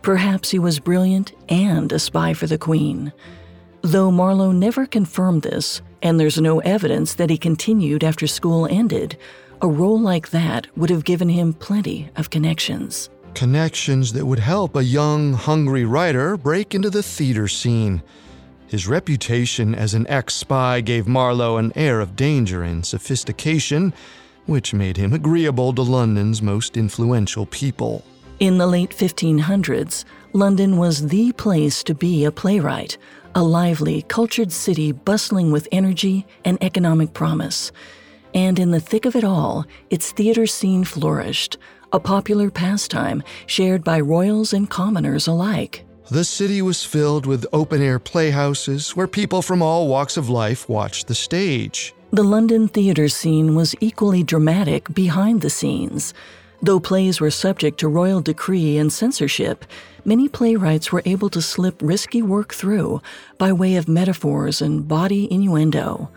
Perhaps 0.00 0.48
he 0.48 0.58
was 0.58 0.80
brilliant 0.80 1.32
and 1.50 1.92
a 1.92 1.98
spy 1.98 2.32
for 2.32 2.46
the 2.46 2.56
Queen. 2.56 3.12
Though 3.82 4.10
Marlowe 4.10 4.52
never 4.52 4.86
confirmed 4.86 5.42
this, 5.42 5.82
and 6.00 6.18
there's 6.18 6.40
no 6.40 6.60
evidence 6.60 7.16
that 7.16 7.28
he 7.28 7.36
continued 7.36 8.04
after 8.04 8.26
school 8.26 8.66
ended, 8.66 9.18
a 9.60 9.68
role 9.68 10.00
like 10.00 10.30
that 10.30 10.66
would 10.78 10.88
have 10.88 11.04
given 11.04 11.28
him 11.28 11.52
plenty 11.52 12.08
of 12.16 12.30
connections. 12.30 13.10
Connections 13.34 14.14
that 14.14 14.24
would 14.24 14.38
help 14.38 14.76
a 14.76 14.82
young, 14.82 15.34
hungry 15.34 15.84
writer 15.84 16.38
break 16.38 16.74
into 16.74 16.88
the 16.88 17.02
theater 17.02 17.48
scene. 17.48 18.02
His 18.70 18.86
reputation 18.86 19.74
as 19.74 19.94
an 19.94 20.06
ex 20.06 20.36
spy 20.36 20.80
gave 20.80 21.08
Marlowe 21.08 21.56
an 21.56 21.72
air 21.74 21.98
of 21.98 22.14
danger 22.14 22.62
and 22.62 22.86
sophistication, 22.86 23.92
which 24.46 24.72
made 24.72 24.96
him 24.96 25.12
agreeable 25.12 25.72
to 25.74 25.82
London's 25.82 26.40
most 26.40 26.76
influential 26.76 27.46
people. 27.46 28.04
In 28.38 28.58
the 28.58 28.68
late 28.68 28.90
1500s, 28.90 30.04
London 30.32 30.76
was 30.76 31.08
the 31.08 31.32
place 31.32 31.82
to 31.82 31.96
be 31.96 32.24
a 32.24 32.30
playwright, 32.30 32.96
a 33.34 33.42
lively, 33.42 34.02
cultured 34.02 34.52
city 34.52 34.92
bustling 34.92 35.50
with 35.50 35.66
energy 35.72 36.24
and 36.44 36.56
economic 36.62 37.12
promise. 37.12 37.72
And 38.34 38.56
in 38.60 38.70
the 38.70 38.78
thick 38.78 39.04
of 39.04 39.16
it 39.16 39.24
all, 39.24 39.66
its 39.90 40.12
theater 40.12 40.46
scene 40.46 40.84
flourished, 40.84 41.58
a 41.92 41.98
popular 41.98 42.52
pastime 42.52 43.24
shared 43.46 43.82
by 43.82 43.98
royals 43.98 44.52
and 44.52 44.70
commoners 44.70 45.26
alike. 45.26 45.84
The 46.10 46.24
city 46.24 46.60
was 46.60 46.84
filled 46.84 47.24
with 47.24 47.46
open 47.52 47.80
air 47.80 48.00
playhouses 48.00 48.96
where 48.96 49.06
people 49.06 49.42
from 49.42 49.62
all 49.62 49.86
walks 49.86 50.16
of 50.16 50.28
life 50.28 50.68
watched 50.68 51.06
the 51.06 51.14
stage. 51.14 51.94
The 52.10 52.24
London 52.24 52.66
theater 52.66 53.08
scene 53.08 53.54
was 53.54 53.76
equally 53.78 54.24
dramatic 54.24 54.92
behind 54.92 55.40
the 55.40 55.50
scenes. 55.50 56.12
Though 56.60 56.80
plays 56.80 57.20
were 57.20 57.30
subject 57.30 57.78
to 57.78 57.88
royal 57.88 58.20
decree 58.20 58.76
and 58.76 58.92
censorship, 58.92 59.64
many 60.04 60.28
playwrights 60.28 60.90
were 60.90 61.02
able 61.04 61.30
to 61.30 61.40
slip 61.40 61.80
risky 61.80 62.22
work 62.22 62.54
through 62.54 63.00
by 63.38 63.52
way 63.52 63.76
of 63.76 63.86
metaphors 63.86 64.60
and 64.60 64.88
bawdy 64.88 65.32
innuendo. 65.32 66.10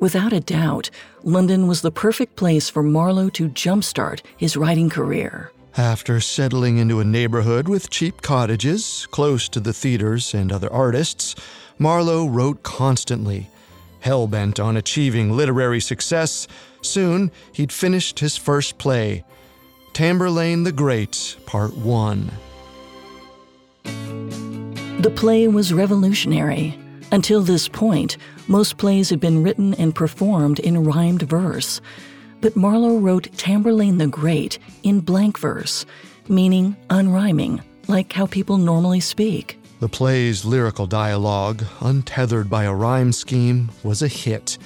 Without 0.00 0.32
a 0.32 0.40
doubt, 0.40 0.88
London 1.22 1.66
was 1.66 1.82
the 1.82 1.90
perfect 1.90 2.36
place 2.36 2.70
for 2.70 2.82
Marlowe 2.82 3.28
to 3.28 3.50
jumpstart 3.50 4.22
his 4.38 4.56
writing 4.56 4.88
career. 4.88 5.52
After 5.76 6.20
settling 6.20 6.78
into 6.78 7.00
a 7.00 7.04
neighborhood 7.04 7.68
with 7.68 7.90
cheap 7.90 8.22
cottages, 8.22 9.08
close 9.10 9.48
to 9.48 9.58
the 9.58 9.72
theaters 9.72 10.32
and 10.32 10.52
other 10.52 10.72
artists, 10.72 11.34
Marlowe 11.80 12.28
wrote 12.28 12.62
constantly. 12.62 13.50
Hell 13.98 14.28
bent 14.28 14.60
on 14.60 14.76
achieving 14.76 15.36
literary 15.36 15.80
success, 15.80 16.46
soon 16.80 17.32
he'd 17.52 17.72
finished 17.72 18.20
his 18.20 18.36
first 18.36 18.78
play. 18.78 19.24
Tamburlaine 19.94 20.62
the 20.62 20.70
Great, 20.70 21.36
Part 21.44 21.76
1. 21.76 22.30
The 23.82 25.12
play 25.16 25.48
was 25.48 25.72
revolutionary. 25.72 26.78
Until 27.10 27.42
this 27.42 27.66
point, 27.66 28.16
most 28.46 28.76
plays 28.76 29.10
had 29.10 29.18
been 29.18 29.42
written 29.42 29.74
and 29.74 29.92
performed 29.92 30.60
in 30.60 30.84
rhymed 30.84 31.22
verse. 31.22 31.80
But 32.44 32.56
Marlowe 32.56 32.98
wrote 32.98 33.32
Tamburlaine 33.38 33.96
the 33.96 34.06
Great 34.06 34.58
in 34.82 35.00
blank 35.00 35.38
verse, 35.38 35.86
meaning 36.28 36.76
unrhyming, 36.90 37.62
like 37.88 38.12
how 38.12 38.26
people 38.26 38.58
normally 38.58 39.00
speak. 39.00 39.58
The 39.80 39.88
play's 39.88 40.44
lyrical 40.44 40.86
dialogue, 40.86 41.64
untethered 41.80 42.50
by 42.50 42.64
a 42.64 42.74
rhyme 42.74 43.12
scheme, 43.12 43.70
was 43.82 44.02
a 44.02 44.08
hit. 44.08 44.58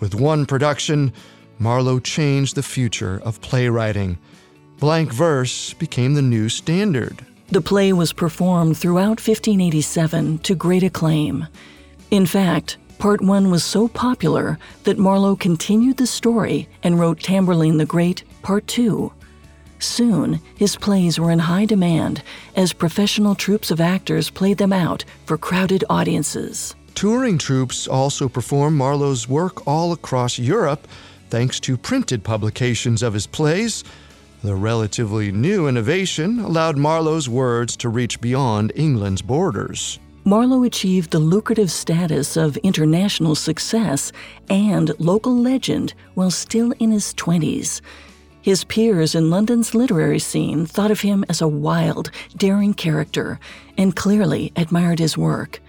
With 0.00 0.14
one 0.14 0.46
production, 0.46 1.12
Marlowe 1.58 2.00
changed 2.00 2.54
the 2.54 2.62
future 2.62 3.20
of 3.22 3.42
playwriting. 3.42 4.16
Blank 4.78 5.12
verse 5.12 5.74
became 5.74 6.14
the 6.14 6.22
new 6.22 6.48
standard. 6.48 7.26
The 7.48 7.60
play 7.60 7.92
was 7.92 8.14
performed 8.14 8.78
throughout 8.78 9.20
1587 9.20 10.38
to 10.38 10.54
great 10.54 10.82
acclaim. 10.82 11.48
In 12.10 12.24
fact, 12.24 12.78
Part 13.00 13.22
1 13.22 13.50
was 13.50 13.64
so 13.64 13.88
popular 13.88 14.58
that 14.84 14.98
Marlowe 14.98 15.34
continued 15.34 15.96
the 15.96 16.06
story 16.06 16.68
and 16.82 17.00
wrote 17.00 17.18
Tamburlaine 17.18 17.78
the 17.78 17.86
Great, 17.86 18.24
Part 18.42 18.66
2. 18.66 19.10
Soon, 19.78 20.38
his 20.54 20.76
plays 20.76 21.18
were 21.18 21.30
in 21.30 21.38
high 21.38 21.64
demand 21.64 22.22
as 22.56 22.74
professional 22.74 23.34
troupes 23.34 23.70
of 23.70 23.80
actors 23.80 24.28
played 24.28 24.58
them 24.58 24.74
out 24.74 25.06
for 25.24 25.38
crowded 25.38 25.82
audiences. 25.88 26.74
Touring 26.94 27.38
troupes 27.38 27.88
also 27.88 28.28
performed 28.28 28.76
Marlowe's 28.76 29.26
work 29.26 29.66
all 29.66 29.92
across 29.94 30.38
Europe 30.38 30.86
thanks 31.30 31.58
to 31.60 31.78
printed 31.78 32.22
publications 32.22 33.02
of 33.02 33.14
his 33.14 33.26
plays. 33.26 33.82
The 34.44 34.54
relatively 34.54 35.32
new 35.32 35.68
innovation 35.68 36.38
allowed 36.40 36.76
Marlowe's 36.76 37.30
words 37.30 37.78
to 37.78 37.88
reach 37.88 38.20
beyond 38.20 38.72
England's 38.76 39.22
borders. 39.22 39.98
Marlowe 40.24 40.64
achieved 40.64 41.10
the 41.10 41.18
lucrative 41.18 41.70
status 41.70 42.36
of 42.36 42.56
international 42.58 43.34
success 43.34 44.12
and 44.48 44.92
local 45.00 45.34
legend 45.34 45.94
while 46.14 46.30
still 46.30 46.72
in 46.78 46.90
his 46.90 47.14
20s. 47.14 47.80
His 48.42 48.64
peers 48.64 49.14
in 49.14 49.30
London's 49.30 49.74
literary 49.74 50.18
scene 50.18 50.66
thought 50.66 50.90
of 50.90 51.00
him 51.00 51.24
as 51.28 51.40
a 51.40 51.48
wild, 51.48 52.10
daring 52.36 52.74
character 52.74 53.38
and 53.76 53.96
clearly 53.96 54.52
admired 54.56 54.98
his 54.98 55.16
work. 55.16 55.60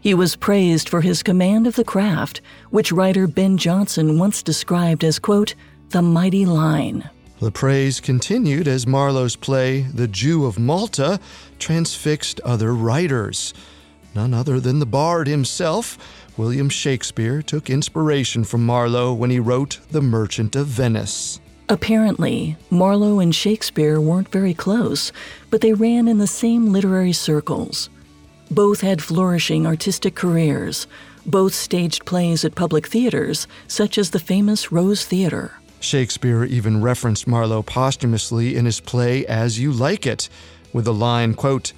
He 0.00 0.12
was 0.12 0.36
praised 0.36 0.88
for 0.88 1.00
his 1.00 1.22
command 1.22 1.66
of 1.66 1.76
the 1.76 1.84
craft, 1.84 2.42
which 2.70 2.92
writer 2.92 3.26
Ben 3.26 3.56
Jonson 3.56 4.18
once 4.18 4.42
described 4.42 5.02
as, 5.02 5.18
quote, 5.18 5.54
the 5.90 6.02
mighty 6.02 6.44
line. 6.44 7.08
The 7.40 7.50
praise 7.50 8.00
continued 8.00 8.68
as 8.68 8.86
Marlowe's 8.86 9.36
play, 9.36 9.82
The 9.82 10.08
Jew 10.08 10.44
of 10.44 10.58
Malta, 10.58 11.20
transfixed 11.58 12.40
other 12.40 12.74
writers. 12.74 13.54
None 14.14 14.32
other 14.32 14.60
than 14.60 14.78
the 14.78 14.86
bard 14.86 15.26
himself, 15.26 15.98
William 16.36 16.68
Shakespeare, 16.68 17.42
took 17.42 17.68
inspiration 17.68 18.44
from 18.44 18.64
Marlowe 18.64 19.12
when 19.12 19.30
he 19.30 19.40
wrote 19.40 19.80
The 19.90 20.02
Merchant 20.02 20.54
of 20.54 20.66
Venice. 20.66 21.40
Apparently, 21.68 22.56
Marlowe 22.70 23.18
and 23.18 23.34
Shakespeare 23.34 24.00
weren't 24.00 24.30
very 24.30 24.54
close, 24.54 25.12
but 25.50 25.62
they 25.62 25.72
ran 25.72 26.06
in 26.08 26.18
the 26.18 26.26
same 26.26 26.72
literary 26.72 27.12
circles. 27.12 27.88
Both 28.50 28.82
had 28.82 29.02
flourishing 29.02 29.66
artistic 29.66 30.14
careers. 30.14 30.86
Both 31.26 31.54
staged 31.54 32.04
plays 32.04 32.44
at 32.44 32.54
public 32.54 32.86
theaters, 32.86 33.46
such 33.66 33.96
as 33.96 34.10
the 34.10 34.18
famous 34.18 34.70
Rose 34.70 35.04
Theater. 35.04 35.52
Shakespeare 35.80 36.44
even 36.44 36.82
referenced 36.82 37.26
Marlowe 37.26 37.62
posthumously 37.62 38.56
in 38.56 38.66
his 38.66 38.80
play 38.80 39.26
As 39.26 39.58
You 39.58 39.72
Like 39.72 40.06
It, 40.06 40.28
with 40.72 40.84
the 40.84 40.94
line, 40.94 41.34
quote, 41.34 41.72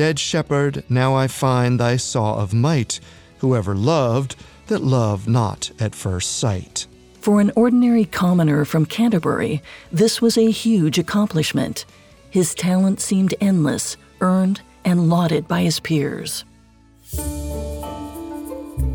Dead 0.00 0.18
shepherd, 0.18 0.82
now 0.88 1.14
I 1.14 1.26
find 1.26 1.78
thy 1.78 1.98
saw 1.98 2.36
of 2.36 2.54
might, 2.54 3.00
whoever 3.40 3.74
loved, 3.74 4.34
that 4.68 4.82
loved 4.82 5.28
not 5.28 5.70
at 5.78 5.94
first 5.94 6.38
sight. 6.38 6.86
For 7.20 7.38
an 7.38 7.52
ordinary 7.54 8.06
commoner 8.06 8.64
from 8.64 8.86
Canterbury, 8.86 9.62
this 9.92 10.22
was 10.22 10.38
a 10.38 10.50
huge 10.50 10.98
accomplishment. 10.98 11.84
His 12.30 12.54
talent 12.54 13.00
seemed 13.00 13.34
endless, 13.42 13.98
earned 14.22 14.62
and 14.86 15.10
lauded 15.10 15.46
by 15.46 15.60
his 15.60 15.80
peers. 15.80 16.46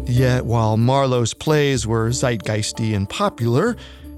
Yet, 0.07 0.43
while 0.43 0.75
Marlowe's 0.75 1.35
plays 1.35 1.85
were 1.85 2.09
zeitgeisty 2.09 2.95
and 2.95 3.07
popular, 3.07 3.75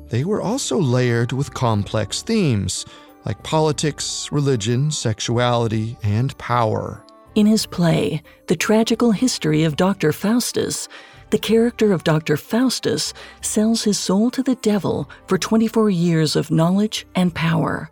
they 0.08 0.24
were 0.24 0.42
also 0.42 0.80
layered 0.80 1.34
with 1.34 1.54
complex 1.54 2.22
themes 2.22 2.86
like 3.28 3.44
politics, 3.44 4.30
religion, 4.32 4.90
sexuality, 4.90 5.98
and 6.02 6.36
power. 6.38 7.04
In 7.36 7.46
his 7.46 7.66
play, 7.66 8.24
The 8.48 8.56
Tragical 8.56 9.12
History 9.12 9.66
of 9.66 9.76
Dr. 9.76 10.14
Faustus, 10.14 10.88
the 11.30 11.38
character 11.38 11.92
of 11.92 12.06
Dr. 12.06 12.38
Faustus 12.38 13.14
sells 13.42 13.84
his 13.84 14.00
soul 14.00 14.32
to 14.32 14.42
the 14.42 14.56
devil 14.56 15.10
for 15.28 15.38
24 15.38 15.90
years 15.90 16.38
of 16.38 16.50
knowledge 16.50 17.06
and 17.16 17.36
power. 17.36 17.92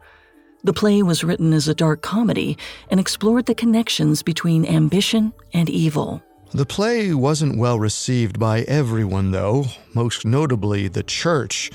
The 0.64 0.74
play 0.74 1.04
was 1.04 1.24
written 1.24 1.52
as 1.52 1.68
a 1.68 1.76
dark 1.76 2.02
comedy 2.02 2.58
and 2.90 2.98
explored 2.98 3.46
the 3.46 3.54
connections 3.54 4.24
between 4.24 4.66
ambition 4.66 5.34
and 5.54 5.70
evil. 5.70 6.24
The 6.54 6.66
play 6.66 7.14
wasn't 7.14 7.58
well 7.58 7.78
received 7.78 8.40
by 8.40 8.62
everyone, 8.62 9.32
though, 9.32 9.66
most 9.94 10.26
notably 10.26 10.88
the 10.88 11.04
church, 11.04 11.70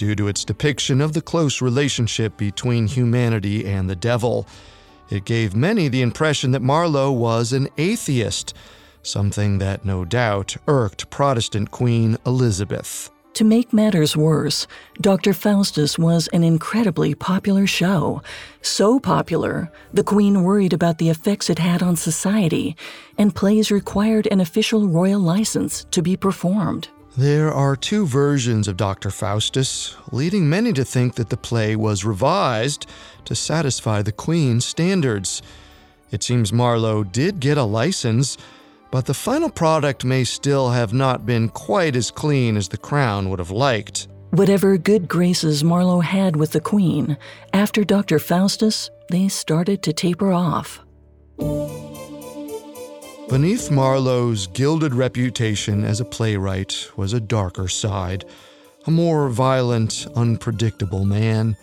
due 0.00 0.16
to 0.16 0.28
its 0.28 0.46
depiction 0.46 1.02
of 1.02 1.12
the 1.12 1.20
close 1.20 1.60
relationship 1.60 2.34
between 2.38 2.86
humanity 2.86 3.66
and 3.66 3.90
the 3.90 3.94
devil. 3.94 4.46
It 5.10 5.26
gave 5.26 5.54
many 5.54 5.88
the 5.88 6.00
impression 6.00 6.52
that 6.52 6.62
Marlowe 6.62 7.12
was 7.12 7.52
an 7.52 7.68
atheist, 7.76 8.54
something 9.02 9.58
that 9.58 9.84
no 9.84 10.06
doubt 10.06 10.56
irked 10.66 11.10
Protestant 11.10 11.70
Queen 11.70 12.16
Elizabeth. 12.24 13.10
To 13.34 13.44
make 13.44 13.74
matters 13.74 14.16
worse, 14.16 14.66
Dr. 15.02 15.34
Faustus 15.34 15.98
was 15.98 16.28
an 16.28 16.44
incredibly 16.44 17.14
popular 17.14 17.66
show. 17.66 18.22
So 18.62 19.00
popular, 19.00 19.70
the 19.92 20.02
Queen 20.02 20.44
worried 20.44 20.72
about 20.72 20.96
the 20.96 21.10
effects 21.10 21.50
it 21.50 21.58
had 21.58 21.82
on 21.82 21.96
society, 21.96 22.74
and 23.18 23.34
plays 23.34 23.70
required 23.70 24.26
an 24.30 24.40
official 24.40 24.88
royal 24.88 25.20
license 25.20 25.84
to 25.90 26.00
be 26.00 26.16
performed. 26.16 26.88
There 27.16 27.52
are 27.52 27.76
two 27.76 28.06
versions 28.06 28.68
of 28.68 28.76
Dr. 28.76 29.10
Faustus, 29.10 29.96
leading 30.12 30.48
many 30.48 30.72
to 30.74 30.84
think 30.84 31.16
that 31.16 31.28
the 31.28 31.36
play 31.36 31.76
was 31.76 32.04
revised 32.04 32.86
to 33.24 33.34
satisfy 33.34 34.02
the 34.02 34.12
Queen's 34.12 34.64
standards. 34.64 35.42
It 36.10 36.22
seems 36.22 36.52
Marlowe 36.52 37.04
did 37.04 37.40
get 37.40 37.58
a 37.58 37.64
license 37.64 38.36
but 38.90 39.06
the 39.06 39.14
final 39.14 39.50
product 39.50 40.04
may 40.04 40.24
still 40.24 40.70
have 40.70 40.92
not 40.92 41.24
been 41.24 41.48
quite 41.48 41.94
as 41.94 42.10
clean 42.10 42.56
as 42.56 42.68
the 42.68 42.76
crown 42.76 43.30
would 43.30 43.38
have 43.38 43.50
liked. 43.50 44.08
Whatever 44.30 44.76
good 44.78 45.08
graces 45.08 45.64
Marlowe 45.64 46.00
had 46.00 46.36
with 46.36 46.52
the 46.52 46.60
Queen, 46.60 47.16
after 47.52 47.84
Dr. 47.84 48.18
Faustus, 48.18 48.90
they 49.10 49.28
started 49.28 49.82
to 49.82 49.92
taper 49.92 50.32
off. 50.32 50.80
Beneath 53.30 53.70
Marlowe's 53.70 54.48
gilded 54.48 54.92
reputation 54.92 55.84
as 55.84 56.00
a 56.00 56.04
playwright 56.04 56.88
was 56.96 57.12
a 57.12 57.20
darker 57.20 57.68
side, 57.68 58.24
a 58.88 58.90
more 58.90 59.28
violent, 59.28 60.08
unpredictable 60.16 61.04
man. 61.04 61.56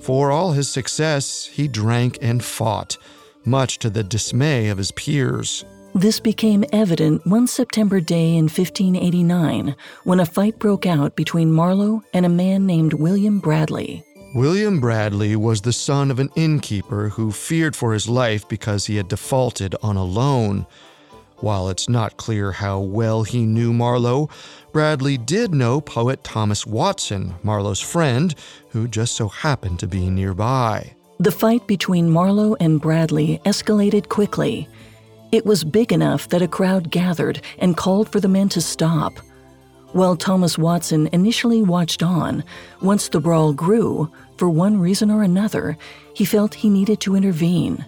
For 0.00 0.32
all 0.32 0.50
his 0.50 0.68
success, 0.68 1.46
he 1.46 1.68
drank 1.68 2.18
and 2.20 2.42
fought, 2.42 2.96
much 3.44 3.78
to 3.78 3.90
the 3.90 4.02
dismay 4.02 4.70
of 4.70 4.78
his 4.78 4.90
peers. 4.90 5.64
This 5.94 6.18
became 6.18 6.64
evident 6.72 7.24
one 7.24 7.46
September 7.46 8.00
day 8.00 8.34
in 8.34 8.46
1589 8.46 9.76
when 10.02 10.18
a 10.18 10.26
fight 10.26 10.58
broke 10.58 10.84
out 10.84 11.14
between 11.14 11.52
Marlowe 11.52 12.02
and 12.12 12.26
a 12.26 12.28
man 12.28 12.66
named 12.66 12.92
William 12.92 13.38
Bradley. 13.38 14.04
William 14.34 14.80
Bradley 14.80 15.36
was 15.36 15.60
the 15.60 15.72
son 15.72 16.10
of 16.10 16.18
an 16.18 16.30
innkeeper 16.34 17.10
who 17.10 17.30
feared 17.30 17.76
for 17.76 17.92
his 17.92 18.08
life 18.08 18.48
because 18.48 18.86
he 18.86 18.96
had 18.96 19.06
defaulted 19.06 19.76
on 19.80 19.96
a 19.96 20.02
loan. 20.02 20.66
While 21.38 21.68
it's 21.68 21.88
not 21.88 22.16
clear 22.16 22.52
how 22.52 22.80
well 22.80 23.22
he 23.22 23.44
knew 23.44 23.72
Marlowe, 23.72 24.30
Bradley 24.72 25.18
did 25.18 25.54
know 25.54 25.80
poet 25.80 26.24
Thomas 26.24 26.66
Watson, 26.66 27.34
Marlowe's 27.42 27.80
friend, 27.80 28.34
who 28.70 28.88
just 28.88 29.14
so 29.14 29.28
happened 29.28 29.78
to 29.80 29.86
be 29.86 30.08
nearby. 30.10 30.94
The 31.18 31.32
fight 31.32 31.66
between 31.66 32.10
Marlowe 32.10 32.56
and 32.60 32.80
Bradley 32.80 33.40
escalated 33.44 34.08
quickly. 34.08 34.68
It 35.32 35.44
was 35.44 35.64
big 35.64 35.92
enough 35.92 36.28
that 36.28 36.42
a 36.42 36.48
crowd 36.48 36.90
gathered 36.90 37.40
and 37.58 37.76
called 37.76 38.08
for 38.08 38.20
the 38.20 38.28
men 38.28 38.48
to 38.50 38.60
stop. 38.60 39.12
While 39.92 40.16
Thomas 40.16 40.58
Watson 40.58 41.08
initially 41.12 41.62
watched 41.62 42.02
on, 42.02 42.42
once 42.82 43.08
the 43.08 43.20
brawl 43.20 43.52
grew, 43.52 44.10
for 44.38 44.48
one 44.48 44.80
reason 44.80 45.10
or 45.10 45.22
another, 45.22 45.76
he 46.14 46.24
felt 46.24 46.54
he 46.54 46.68
needed 46.68 47.00
to 47.00 47.14
intervene. 47.14 47.84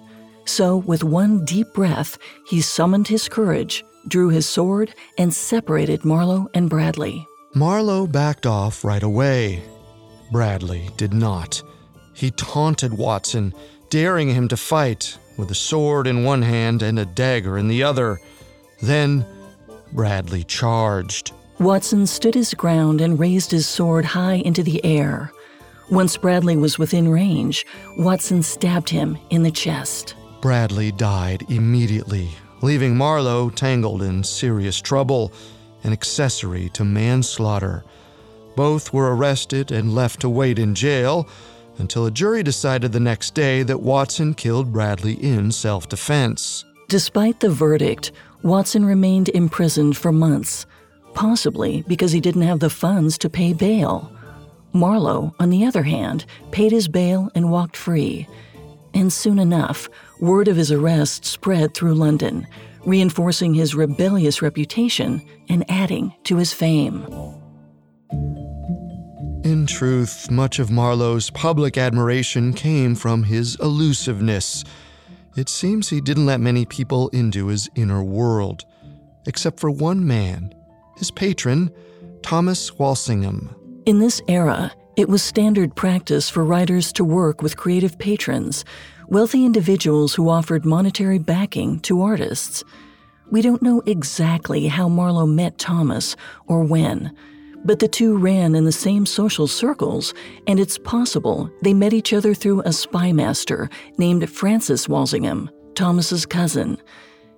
So, 0.47 0.77
with 0.79 1.05
one 1.05 1.45
deep 1.45 1.75
breath, 1.75 2.19
he 2.47 2.61
summoned 2.61 3.09
his 3.09 3.29
courage, 3.29 3.85
drew 4.09 4.29
his 4.29 4.49
sword, 4.49 4.95
and 5.19 5.35
separated 5.35 6.05
Marlowe 6.05 6.49
and 6.55 6.71
Bradley. 6.71 7.27
Marlowe 7.55 8.07
backed 8.07 8.47
off 8.47 8.85
right 8.85 9.03
away. 9.03 9.63
Bradley 10.31 10.89
did 10.97 11.13
not. 11.13 11.63
He 12.15 12.31
taunted 12.31 12.95
Watson, 12.95 13.55
daring 13.91 14.29
him 14.29 14.49
to 14.49 14.57
fight, 14.57 15.19
with 15.37 15.51
a 15.51 15.55
sword 15.55 16.07
in 16.07 16.25
one 16.25 16.43
hand 16.43 16.83
and 16.83 16.99
a 16.99 17.05
dagger 17.05 17.59
in 17.59 17.69
the 17.69 17.83
other. 17.83 18.21
Then 18.81 19.27
Bradley 19.93 20.45
charged. 20.45 21.33
Watson 21.59 22.07
stood 22.07 22.35
his 22.35 22.55
ground 22.55 23.01
and 23.01 23.19
raised 23.19 23.51
his 23.51 23.67
sword 23.67 24.05
high 24.05 24.35
into 24.35 24.63
the 24.63 24.85
air. 24.85 25.33
Once 25.91 26.17
Bradley 26.17 26.57
was 26.57 26.79
within 26.79 27.09
range, 27.09 27.65
Watson 27.99 28.43
stabbed 28.43 28.91
him 28.91 29.19
in 29.31 29.43
the 29.43 29.51
chest. 29.51 30.15
Bradley 30.41 30.93
died 30.93 31.45
immediately, 31.49 32.31
leaving 32.63 32.97
Marlowe 32.97 33.51
tangled 33.51 34.03
in 34.03 34.23
serious 34.23 34.81
trouble, 34.81 35.33
an 35.83 35.93
accessory 35.93 36.69
to 36.71 36.85
manslaughter. 36.85 37.85
Both 38.57 38.93
were 38.93 39.15
arrested 39.15 39.71
and 39.73 39.95
left 39.95 40.21
to 40.21 40.29
wait 40.29 40.59
in 40.59 40.75
jail 40.75 41.29
until 41.79 42.07
a 42.07 42.11
jury 42.11 42.43
decided 42.43 42.93
the 42.93 43.01
next 43.01 43.35
day 43.35 43.63
that 43.63 43.81
Watson 43.81 44.35
killed 44.35 44.73
Bradley 44.73 45.15
in 45.15 45.53
self 45.53 45.89
defense. 45.89 46.65
Despite 46.89 47.41
the 47.41 47.51
verdict, 47.51 48.13
Watson 48.43 48.85
remained 48.85 49.29
imprisoned 49.31 49.97
for 49.97 50.13
months, 50.13 50.67
possibly 51.15 51.85
because 51.89 52.13
he 52.13 52.21
didn't 52.21 52.43
have 52.43 52.61
the 52.61 52.71
funds 52.71 53.19
to 53.19 53.29
pay 53.29 53.53
bail. 53.53 54.13
Marlowe, 54.73 55.35
on 55.41 55.51
the 55.51 55.65
other 55.65 55.83
hand, 55.83 56.27
paid 56.51 56.71
his 56.71 56.87
bail 56.89 57.31
and 57.35 57.51
walked 57.51 57.77
free. 57.77 58.29
And 58.97 59.13
soon 59.13 59.39
enough, 59.39 59.91
word 60.21 60.49
of 60.49 60.57
his 60.57 60.73
arrest 60.73 61.27
spread 61.27 61.75
through 61.75 61.97
London, 61.97 62.47
reinforcing 62.87 63.53
his 63.53 63.75
rebellious 63.75 64.41
reputation 64.41 65.21
and 65.51 65.71
adding 65.71 66.15
to 66.25 66.39
his 66.39 66.55
fame. 66.55 67.05
In 69.45 69.67
truth, 69.67 70.31
much 70.31 70.59
of 70.59 70.71
Marlowe's 70.71 71.29
public 71.29 71.77
admiration 71.77 72.55
came 72.55 72.95
from 72.95 73.25
his 73.25 73.57
elusiveness. 73.57 74.65
It 75.37 75.51
seems 75.51 75.91
he 75.91 76.01
didn't 76.01 76.25
let 76.25 76.41
many 76.41 76.65
people 76.65 77.11
into 77.11 77.49
his 77.49 77.69
inner 77.75 78.03
world, 78.03 78.65
except 79.27 79.61
for 79.61 79.71
one 79.71 80.07
man, 80.07 80.55
his 80.97 81.11
patron, 81.11 81.71
Thomas 82.23 82.73
Walsingham. 82.79 83.55
In 83.85 83.99
this 83.99 84.23
era, 84.27 84.73
it 84.97 85.09
was 85.09 85.23
standard 85.23 85.75
practice 85.77 86.29
for 86.29 86.45
writers 86.45 86.93
to 86.95 87.05
work 87.05 87.43
with 87.43 87.57
creative 87.57 87.99
patrons, 87.99 88.65
wealthy 89.09 89.45
individuals 89.45 90.15
who 90.15 90.29
offered 90.29 90.65
monetary 90.65 91.19
backing 91.19 91.81
to 91.81 92.03
artists. 92.03 92.65
We 93.31 93.43
don't 93.43 93.63
know 93.63 93.83
exactly 93.87 94.69
how 94.69 94.89
Marlowe 94.89 95.27
met 95.27 95.59
Thomas 95.59 96.17
or 96.47 96.65
when 96.65 97.15
but 97.67 97.81
the 97.81 97.89
two 97.89 98.17
ran 98.17 98.55
in 98.55 98.65
the 98.65 98.73
same 98.73 99.05
social 99.05 99.49
circles, 99.49 100.15
and 100.47 100.61
it's 100.61 100.79
possible 100.79 101.51
they 101.63 101.75
met 101.75 101.93
each 101.93 102.13
other 102.13 102.33
through 102.33 102.61
a 102.61 102.69
spymaster 102.69 103.71
named 103.99 104.31
Francis 104.31 104.89
Walsingham, 104.89 105.51
Thomas's 105.75 106.25
cousin. 106.25 106.79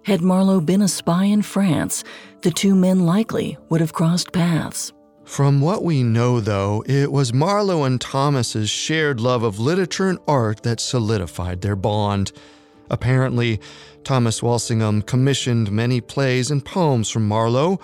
Had 0.04 0.20
Marlowe 0.20 0.60
been 0.60 0.82
a 0.82 0.88
spy 0.88 1.24
in 1.24 1.40
France, 1.40 2.04
the 2.42 2.50
two 2.50 2.74
men 2.74 3.06
likely 3.06 3.56
would 3.70 3.80
have 3.80 3.94
crossed 3.94 4.32
paths. 4.32 4.92
From 5.28 5.60
what 5.60 5.84
we 5.84 6.02
know, 6.02 6.40
though, 6.40 6.82
it 6.86 7.12
was 7.12 7.34
Marlowe 7.34 7.84
and 7.84 8.00
Thomas's 8.00 8.70
shared 8.70 9.20
love 9.20 9.42
of 9.42 9.60
literature 9.60 10.08
and 10.08 10.18
art 10.26 10.62
that 10.62 10.80
solidified 10.80 11.60
their 11.60 11.76
bond. 11.76 12.32
Apparently, 12.90 13.60
Thomas 14.02 14.42
Walsingham 14.42 15.02
commissioned 15.02 15.70
many 15.70 16.00
plays 16.00 16.50
and 16.50 16.64
poems 16.64 17.10
from 17.10 17.28
Marlowe, 17.28 17.78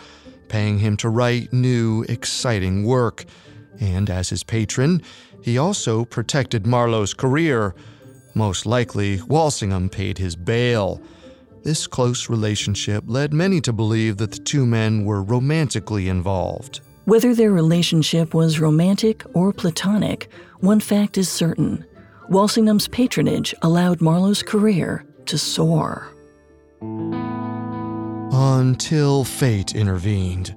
paying 0.48 0.78
him 0.78 0.96
to 0.96 1.10
write 1.10 1.52
new, 1.52 2.02
exciting 2.08 2.82
work. 2.82 3.26
And 3.78 4.08
as 4.08 4.30
his 4.30 4.42
patron, 4.42 5.02
he 5.42 5.58
also 5.58 6.06
protected 6.06 6.66
Marlowe's 6.66 7.14
career. 7.14 7.74
Most 8.34 8.64
likely, 8.64 9.20
Walsingham 9.20 9.90
paid 9.90 10.16
his 10.16 10.34
bail. 10.34 11.00
This 11.62 11.86
close 11.86 12.30
relationship 12.30 13.04
led 13.06 13.34
many 13.34 13.60
to 13.60 13.72
believe 13.72 14.16
that 14.16 14.32
the 14.32 14.38
two 14.38 14.64
men 14.64 15.04
were 15.04 15.22
romantically 15.22 16.08
involved. 16.08 16.80
Whether 17.04 17.34
their 17.34 17.52
relationship 17.52 18.32
was 18.32 18.60
romantic 18.60 19.24
or 19.34 19.52
platonic, 19.52 20.30
one 20.60 20.80
fact 20.80 21.18
is 21.18 21.28
certain 21.28 21.84
Walsingham's 22.30 22.88
patronage 22.88 23.54
allowed 23.60 24.00
Marlowe's 24.00 24.42
career 24.42 25.04
to 25.26 25.36
soar. 25.36 26.08
Until 28.32 29.22
fate 29.24 29.74
intervened. 29.74 30.56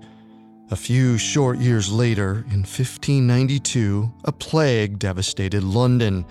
A 0.71 0.77
few 0.77 1.17
short 1.17 1.57
years 1.59 1.91
later, 1.91 2.45
in 2.51 2.59
1592, 2.59 4.09
a 4.23 4.31
plague 4.31 4.99
devastated 4.99 5.63
London. 5.63 6.25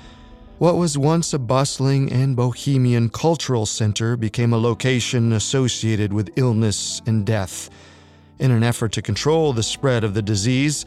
What 0.56 0.76
was 0.76 0.96
once 0.96 1.34
a 1.34 1.38
bustling 1.38 2.10
and 2.10 2.34
bohemian 2.34 3.10
cultural 3.10 3.66
center 3.66 4.16
became 4.16 4.54
a 4.54 4.58
location 4.58 5.34
associated 5.34 6.14
with 6.14 6.32
illness 6.36 7.02
and 7.06 7.26
death. 7.26 7.68
In 8.38 8.50
an 8.50 8.62
effort 8.62 8.92
to 8.92 9.02
control 9.02 9.52
the 9.52 9.62
spread 9.62 10.04
of 10.04 10.14
the 10.14 10.22
disease, 10.22 10.84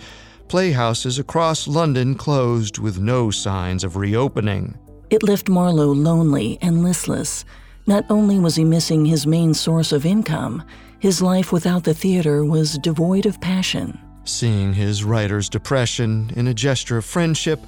playhouses 0.47 1.19
across 1.19 1.67
London 1.67 2.15
closed 2.15 2.77
with 2.77 2.99
no 2.99 3.31
signs 3.31 3.83
of 3.83 3.95
reopening. 3.95 4.77
It 5.09 5.23
left 5.23 5.49
Marlowe 5.49 5.91
lonely 5.91 6.59
and 6.61 6.83
listless. 6.83 7.45
Not 7.87 8.05
only 8.09 8.37
was 8.37 8.55
he 8.55 8.63
missing 8.63 9.05
his 9.05 9.25
main 9.25 9.53
source 9.53 9.91
of 9.91 10.05
income, 10.05 10.63
his 10.99 11.21
life 11.21 11.51
without 11.51 11.83
the 11.83 11.93
theater 11.93 12.45
was 12.45 12.77
devoid 12.77 13.25
of 13.25 13.41
passion. 13.41 13.97
Seeing 14.25 14.73
his 14.73 15.03
writer's 15.03 15.49
depression 15.49 16.31
in 16.35 16.47
a 16.47 16.53
gesture 16.53 16.97
of 16.97 17.05
friendship, 17.05 17.59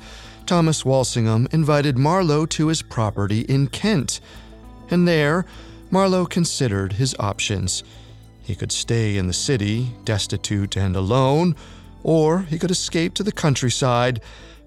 Thomas 0.45 0.85
Walsingham 0.85 1.47
invited 1.51 1.97
Marlowe 1.97 2.45
to 2.47 2.67
his 2.67 2.81
property 2.83 3.41
in 3.41 3.67
Kent. 3.67 4.21
And 4.91 5.07
there, 5.07 5.45
Marlowe 5.89 6.25
considered 6.25 6.93
his 6.93 7.15
options. 7.19 7.83
He 8.43 8.55
could 8.55 8.71
stay 8.71 9.17
in 9.17 9.27
the 9.27 9.33
city, 9.33 9.91
destitute 10.03 10.75
and 10.75 10.95
alone, 10.95 11.55
or 12.03 12.41
he 12.41 12.57
could 12.57 12.71
escape 12.71 13.13
to 13.15 13.23
the 13.23 13.31
countryside, 13.31 14.21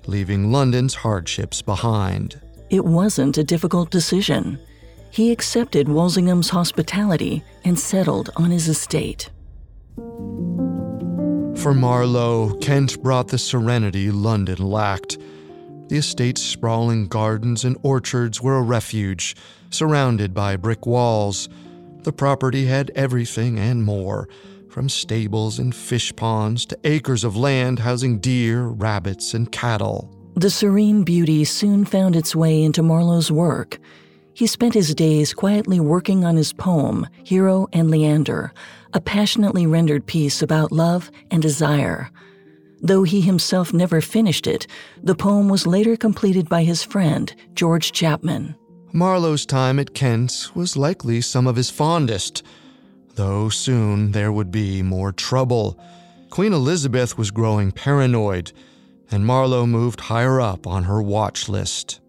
leaving 0.06 0.52
London's 0.52 0.94
hardships 0.94 1.62
behind. 1.62 2.40
It 2.70 2.84
wasn't 2.84 3.38
a 3.38 3.44
difficult 3.44 3.90
decision 3.90 4.58
he 5.14 5.30
accepted 5.30 5.88
Walsingham's 5.88 6.50
hospitality 6.50 7.44
and 7.64 7.78
settled 7.78 8.30
on 8.34 8.50
his 8.50 8.66
estate. 8.66 9.30
For 9.94 11.72
Marlowe, 11.72 12.58
Kent 12.60 13.00
brought 13.00 13.28
the 13.28 13.38
serenity 13.38 14.10
London 14.10 14.58
lacked. 14.58 15.18
The 15.86 15.98
estate's 15.98 16.42
sprawling 16.42 17.06
gardens 17.06 17.64
and 17.64 17.76
orchards 17.84 18.42
were 18.42 18.56
a 18.56 18.62
refuge, 18.62 19.36
surrounded 19.70 20.34
by 20.34 20.56
brick 20.56 20.84
walls. 20.84 21.48
The 22.04 22.12
property 22.12 22.66
had 22.66 22.90
everything 22.94 23.58
and 23.58 23.82
more, 23.82 24.28
from 24.68 24.90
stables 24.90 25.58
and 25.58 25.74
fish 25.74 26.14
ponds 26.14 26.66
to 26.66 26.78
acres 26.84 27.24
of 27.24 27.34
land 27.34 27.78
housing 27.78 28.18
deer, 28.18 28.64
rabbits, 28.64 29.32
and 29.32 29.50
cattle. 29.50 30.10
The 30.34 30.50
serene 30.50 31.02
beauty 31.02 31.44
soon 31.44 31.86
found 31.86 32.14
its 32.14 32.36
way 32.36 32.62
into 32.62 32.82
Marlowe's 32.82 33.32
work. 33.32 33.78
He 34.34 34.46
spent 34.46 34.74
his 34.74 34.94
days 34.94 35.32
quietly 35.32 35.80
working 35.80 36.24
on 36.24 36.36
his 36.36 36.52
poem, 36.52 37.06
Hero 37.22 37.68
and 37.72 37.90
Leander, 37.90 38.52
a 38.92 39.00
passionately 39.00 39.66
rendered 39.66 40.04
piece 40.04 40.42
about 40.42 40.72
love 40.72 41.10
and 41.30 41.40
desire. 41.40 42.10
Though 42.82 43.04
he 43.04 43.22
himself 43.22 43.72
never 43.72 44.02
finished 44.02 44.46
it, 44.46 44.66
the 45.02 45.14
poem 45.14 45.48
was 45.48 45.66
later 45.66 45.96
completed 45.96 46.50
by 46.50 46.64
his 46.64 46.82
friend, 46.82 47.34
George 47.54 47.92
Chapman. 47.92 48.56
Marlowe's 48.96 49.44
time 49.44 49.80
at 49.80 49.92
Kent 49.92 50.50
was 50.54 50.76
likely 50.76 51.20
some 51.20 51.48
of 51.48 51.56
his 51.56 51.68
fondest, 51.68 52.44
though 53.16 53.48
soon 53.48 54.12
there 54.12 54.30
would 54.30 54.52
be 54.52 54.84
more 54.84 55.10
trouble. 55.10 55.76
Queen 56.30 56.52
Elizabeth 56.52 57.18
was 57.18 57.32
growing 57.32 57.72
paranoid, 57.72 58.52
and 59.10 59.26
Marlowe 59.26 59.66
moved 59.66 59.98
higher 59.98 60.40
up 60.40 60.64
on 60.68 60.84
her 60.84 61.02
watch 61.02 61.48
list. 61.48 62.00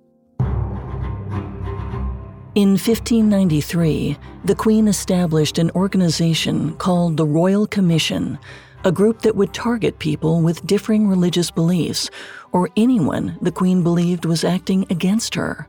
In 2.54 2.78
1593, 2.78 4.16
the 4.44 4.54
Queen 4.54 4.88
established 4.88 5.58
an 5.58 5.72
organization 5.72 6.76
called 6.76 7.18
the 7.18 7.26
Royal 7.26 7.66
Commission, 7.66 8.38
a 8.84 8.92
group 8.92 9.24
that 9.24 9.36
would 9.36 9.56
target 9.56 9.98
people 9.98 10.40
with 10.44 10.68
differing 10.68 11.08
religious 11.08 11.50
beliefs 11.50 12.12
or 12.52 12.70
anyone 12.78 13.40
the 13.42 13.52
Queen 13.52 13.82
believed 13.82 14.26
was 14.26 14.44
acting 14.44 14.86
against 14.92 15.34
her. 15.34 15.68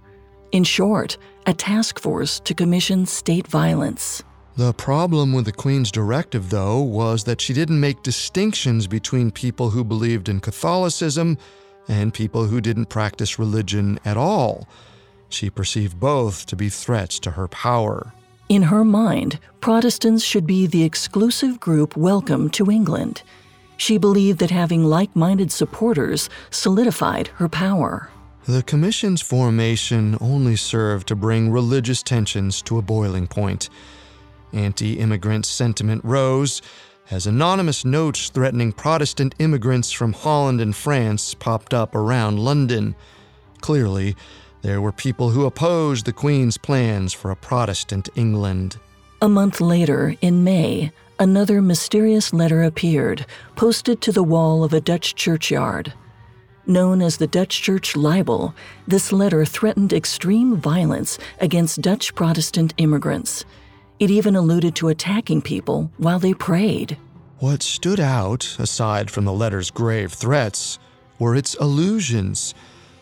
In 0.52 0.64
short, 0.64 1.16
a 1.46 1.52
task 1.52 1.98
force 1.98 2.40
to 2.40 2.54
commission 2.54 3.06
state 3.06 3.46
violence. 3.46 4.22
The 4.56 4.72
problem 4.72 5.34
with 5.34 5.44
the 5.44 5.52
Queen's 5.52 5.92
directive, 5.92 6.48
though, 6.48 6.80
was 6.80 7.24
that 7.24 7.40
she 7.40 7.52
didn't 7.52 7.78
make 7.78 8.02
distinctions 8.02 8.86
between 8.86 9.30
people 9.30 9.70
who 9.70 9.84
believed 9.84 10.28
in 10.28 10.40
Catholicism 10.40 11.36
and 11.88 12.14
people 12.14 12.46
who 12.46 12.60
didn't 12.60 12.86
practice 12.86 13.38
religion 13.38 13.98
at 14.04 14.16
all. 14.16 14.66
She 15.28 15.50
perceived 15.50 16.00
both 16.00 16.46
to 16.46 16.56
be 16.56 16.68
threats 16.68 17.18
to 17.20 17.32
her 17.32 17.48
power. 17.48 18.12
In 18.48 18.62
her 18.62 18.84
mind, 18.84 19.38
Protestants 19.60 20.24
should 20.24 20.46
be 20.46 20.66
the 20.66 20.84
exclusive 20.84 21.60
group 21.60 21.96
welcome 21.96 22.48
to 22.50 22.70
England. 22.70 23.22
She 23.76 23.98
believed 23.98 24.38
that 24.38 24.50
having 24.50 24.84
like 24.84 25.14
minded 25.14 25.52
supporters 25.52 26.30
solidified 26.50 27.28
her 27.34 27.48
power. 27.48 28.08
The 28.48 28.62
Commission's 28.62 29.22
formation 29.22 30.16
only 30.20 30.54
served 30.54 31.08
to 31.08 31.16
bring 31.16 31.50
religious 31.50 32.00
tensions 32.00 32.62
to 32.62 32.78
a 32.78 32.82
boiling 32.82 33.26
point. 33.26 33.68
Anti 34.52 35.00
immigrant 35.00 35.44
sentiment 35.44 36.04
rose 36.04 36.62
as 37.10 37.26
anonymous 37.26 37.84
notes 37.84 38.28
threatening 38.30 38.70
Protestant 38.70 39.34
immigrants 39.40 39.90
from 39.90 40.12
Holland 40.12 40.60
and 40.60 40.76
France 40.76 41.34
popped 41.34 41.74
up 41.74 41.96
around 41.96 42.38
London. 42.38 42.94
Clearly, 43.62 44.14
there 44.62 44.80
were 44.80 44.92
people 44.92 45.30
who 45.30 45.44
opposed 45.44 46.06
the 46.06 46.12
Queen's 46.12 46.56
plans 46.56 47.12
for 47.12 47.32
a 47.32 47.36
Protestant 47.36 48.08
England. 48.14 48.76
A 49.20 49.28
month 49.28 49.60
later, 49.60 50.14
in 50.20 50.44
May, 50.44 50.92
another 51.18 51.60
mysterious 51.60 52.32
letter 52.32 52.62
appeared, 52.62 53.26
posted 53.56 54.00
to 54.02 54.12
the 54.12 54.22
wall 54.22 54.62
of 54.62 54.72
a 54.72 54.80
Dutch 54.80 55.16
churchyard. 55.16 55.92
Known 56.68 57.00
as 57.00 57.18
the 57.18 57.28
Dutch 57.28 57.62
Church 57.62 57.94
Libel, 57.94 58.52
this 58.88 59.12
letter 59.12 59.44
threatened 59.44 59.92
extreme 59.92 60.56
violence 60.56 61.16
against 61.40 61.80
Dutch 61.80 62.12
Protestant 62.16 62.74
immigrants. 62.76 63.44
It 64.00 64.10
even 64.10 64.34
alluded 64.34 64.74
to 64.76 64.88
attacking 64.88 65.42
people 65.42 65.92
while 65.96 66.18
they 66.18 66.34
prayed. 66.34 66.98
What 67.38 67.62
stood 67.62 68.00
out, 68.00 68.56
aside 68.58 69.12
from 69.12 69.24
the 69.24 69.32
letter's 69.32 69.70
grave 69.70 70.12
threats, 70.12 70.80
were 71.20 71.36
its 71.36 71.54
allusions. 71.54 72.52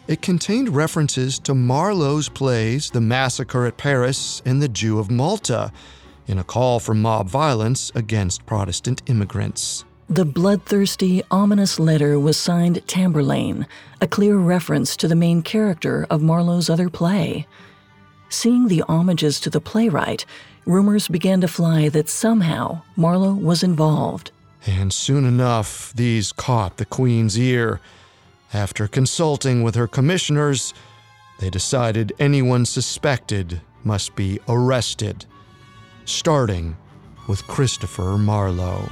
It 0.08 0.20
contained 0.20 0.76
references 0.76 1.38
to 1.38 1.54
Marlowe's 1.54 2.28
plays 2.28 2.90
The 2.90 3.00
Massacre 3.00 3.64
at 3.64 3.78
Paris 3.78 4.42
and 4.44 4.60
The 4.60 4.68
Jew 4.68 4.98
of 4.98 5.10
Malta, 5.10 5.72
in 6.26 6.38
a 6.38 6.44
call 6.44 6.80
for 6.80 6.92
mob 6.92 7.30
violence 7.30 7.90
against 7.94 8.44
Protestant 8.44 9.00
immigrants. 9.06 9.86
The 10.08 10.24
bloodthirsty, 10.24 11.22
ominous 11.30 11.80
letter 11.80 12.18
was 12.18 12.36
signed 12.36 12.86
Tamburlaine, 12.86 13.66
a 14.00 14.06
clear 14.06 14.36
reference 14.36 14.96
to 14.98 15.08
the 15.08 15.14
main 15.16 15.42
character 15.42 16.06
of 16.10 16.22
Marlowe's 16.22 16.68
other 16.68 16.90
play. 16.90 17.46
Seeing 18.28 18.68
the 18.68 18.84
homages 18.88 19.40
to 19.40 19.50
the 19.50 19.60
playwright, 19.60 20.26
rumors 20.66 21.08
began 21.08 21.40
to 21.40 21.48
fly 21.48 21.88
that 21.88 22.08
somehow 22.08 22.82
Marlowe 22.96 23.34
was 23.34 23.62
involved. 23.62 24.30
And 24.66 24.92
soon 24.92 25.24
enough, 25.24 25.92
these 25.94 26.32
caught 26.32 26.76
the 26.76 26.84
Queen's 26.84 27.38
ear. 27.38 27.80
After 28.52 28.86
consulting 28.86 29.62
with 29.62 29.74
her 29.74 29.86
commissioners, 29.86 30.74
they 31.40 31.50
decided 31.50 32.12
anyone 32.18 32.66
suspected 32.66 33.60
must 33.82 34.14
be 34.14 34.38
arrested 34.48 35.26
starting 36.04 36.76
with 37.28 37.46
Christopher 37.46 38.18
Marlowe. 38.18 38.88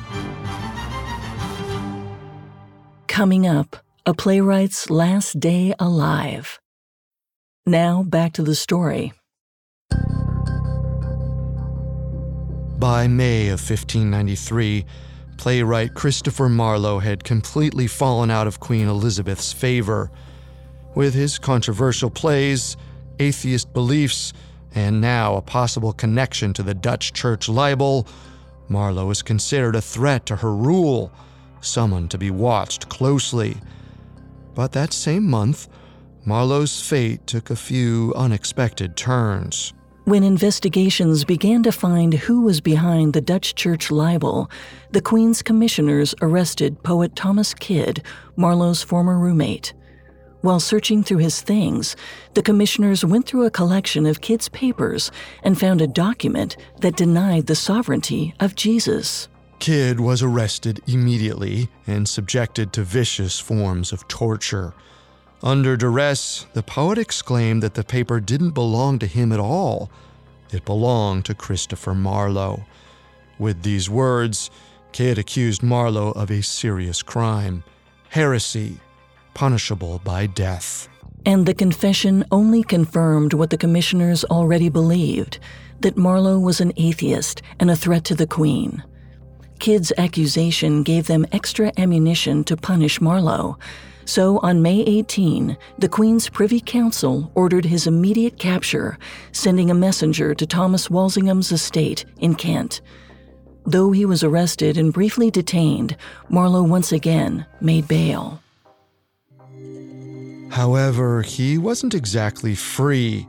Coming 3.13 3.47
up, 3.47 3.77
a 4.07 4.15
playwright's 4.15 4.89
last 4.89 5.39
day 5.39 5.75
alive. 5.79 6.59
Now 7.67 8.03
back 8.03 8.33
to 8.33 8.43
the 8.43 8.55
story. 8.55 9.13
By 12.79 13.09
May 13.09 13.49
of 13.49 13.61
1593, 13.61 14.87
playwright 15.37 15.93
Christopher 15.93 16.49
Marlowe 16.49 17.01
had 17.01 17.23
completely 17.23 17.87
fallen 17.87 18.31
out 18.31 18.47
of 18.47 18.61
Queen 18.61 18.89
Elizabeth's 18.89 19.53
favor. 19.53 20.11
With 20.95 21.13
his 21.13 21.39
controversial 21.39 22.09
plays, 22.09 22.79
atheist 23.19 23.75
beliefs, 23.75 24.33
and 24.75 25.03
now 25.03 25.37
a 25.37 25.43
possible 25.43 25.93
connection 25.93 26.55
to 26.55 26.63
the 26.63 26.73
Dutch 26.73 27.13
church 27.13 27.47
libel, 27.51 28.07
Marlowe 28.71 29.11
is 29.11 29.21
considered 29.21 29.77
a 29.77 29.83
threat 29.83 30.25
to 30.25 30.37
her 30.37 30.55
rule, 30.55 31.13
someone 31.63 32.09
to 32.09 32.19
be 32.19 32.31
watched 32.31 32.89
closely. 32.89 33.57
But 34.55 34.73
that 34.73 34.93
same 34.93 35.29
month, 35.29 35.69
Marlowe's 36.25 36.81
fate 36.81 37.27
took 37.27 37.51
a 37.51 37.57
few 37.57 38.13
unexpected 38.15 38.97
turns. 38.97 39.73
When 40.05 40.25
investigations 40.25 41.25
began 41.25 41.63
to 41.63 41.71
find 41.71 42.15
who 42.15 42.43
was 42.43 42.61
behind 42.61 43.13
the 43.13 43.21
Dutch 43.21 43.55
church 43.55 43.91
libel, 43.91 44.51
the 44.91 45.01
Queen's 45.01 45.43
commissioners 45.43 46.13
arrested 46.21 46.83
poet 46.83 47.15
Thomas 47.15 47.55
Kyd, 47.55 48.05
Marlowe's 48.37 48.83
former 48.83 49.17
roommate. 49.19 49.73
While 50.41 50.59
searching 50.59 51.05
through 51.05 51.19
his 51.19 51.41
things, 51.41 51.95
the 52.35 52.43
commissioners 52.43 53.05
went 53.05 53.27
through 53.27 53.45
a 53.45 53.51
collection 53.51 54.07
of 54.07 54.21
Kyd's 54.21 54.49
papers 54.49 55.13
and 55.45 55.59
found 55.59 55.81
a 55.81 55.87
document 55.87 56.57
that 56.81 56.97
denied 56.97 57.47
the 57.47 57.55
sovereignty 57.55 58.35
of 58.41 58.57
Jesus. 58.57 59.29
Kyd 59.63 60.01
was 60.01 60.25
arrested 60.25 60.81
immediately 60.89 61.69
and 61.87 62.09
subjected 62.09 62.73
to 62.73 62.83
vicious 62.83 63.39
forms 63.39 63.93
of 63.93 64.09
torture. 64.09 64.75
Under 65.41 65.77
duress, 65.77 66.47
the 66.53 66.65
poet 66.65 66.99
exclaimed 66.99 67.63
that 67.63 67.75
the 67.75 67.85
paper 67.85 68.19
didn't 68.19 68.55
belong 68.55 68.99
to 68.99 69.07
him 69.07 69.31
at 69.31 69.39
all. 69.39 69.89
It 70.51 70.65
belonged 70.65 71.27
to 71.27 71.35
Christopher 71.35 71.95
Marlowe. 71.95 72.65
With 73.39 73.63
these 73.63 73.89
words, 73.89 74.51
Kyd 74.93 75.17
accused 75.17 75.63
Marlowe 75.63 76.11
of 76.11 76.33
a 76.33 76.43
serious 76.43 77.01
crime 77.01 77.63
heresy 78.09 78.81
punishable 79.33 80.01
by 80.03 80.27
death. 80.27 80.89
And 81.25 81.47
the 81.47 81.55
confession 81.55 82.25
only 82.33 82.65
confirmed 82.65 83.33
what 83.33 83.51
the 83.51 83.57
commissioners 83.57 84.25
already 84.25 84.69
believed 84.69 85.39
that 85.83 85.97
Marlowe 85.97 86.41
was 86.41 86.61
an 86.61 86.73
atheist 86.77 87.43
and 87.61 87.71
a 87.71 87.77
threat 87.77 88.03
to 88.07 88.17
the 88.17 88.27
Queen. 88.27 88.83
Kyd's 89.63 89.93
accusation 89.97 90.83
gave 90.83 91.07
them 91.07 91.25
extra 91.31 91.71
ammunition 91.79 92.43
to 92.45 92.57
punish 92.57 93.01
Marlowe. 93.01 93.57
So 94.07 94.41
on 94.41 94.61
May 94.61 94.81
18, 94.81 95.57
the 95.79 95.89
Queen's 95.89 96.29
Privy 96.29 96.59
Council 96.59 97.31
ordered 97.37 97.65
his 97.65 97.87
immediate 97.87 98.41
capture, 98.41 98.99
sending 99.31 99.71
a 99.71 99.75
messenger 99.75 100.35
to 100.35 100.47
Thomas 100.47 100.91
Walsingham's 100.91 101.53
estate 101.53 102.05
in 102.19 102.35
Kent. 102.35 102.81
Though 103.65 103.93
he 103.93 104.05
was 104.05 104.25
arrested 104.25 104.77
and 104.77 104.93
briefly 104.93 105.31
detained, 105.31 105.97
Marlowe 106.29 106.65
once 106.65 106.91
again 106.91 107.47
made 107.61 107.87
bail. 107.87 108.43
However, 110.51 111.23
he 111.23 111.57
wasn't 111.57 111.95
exactly 111.95 112.57
free. 112.57 113.29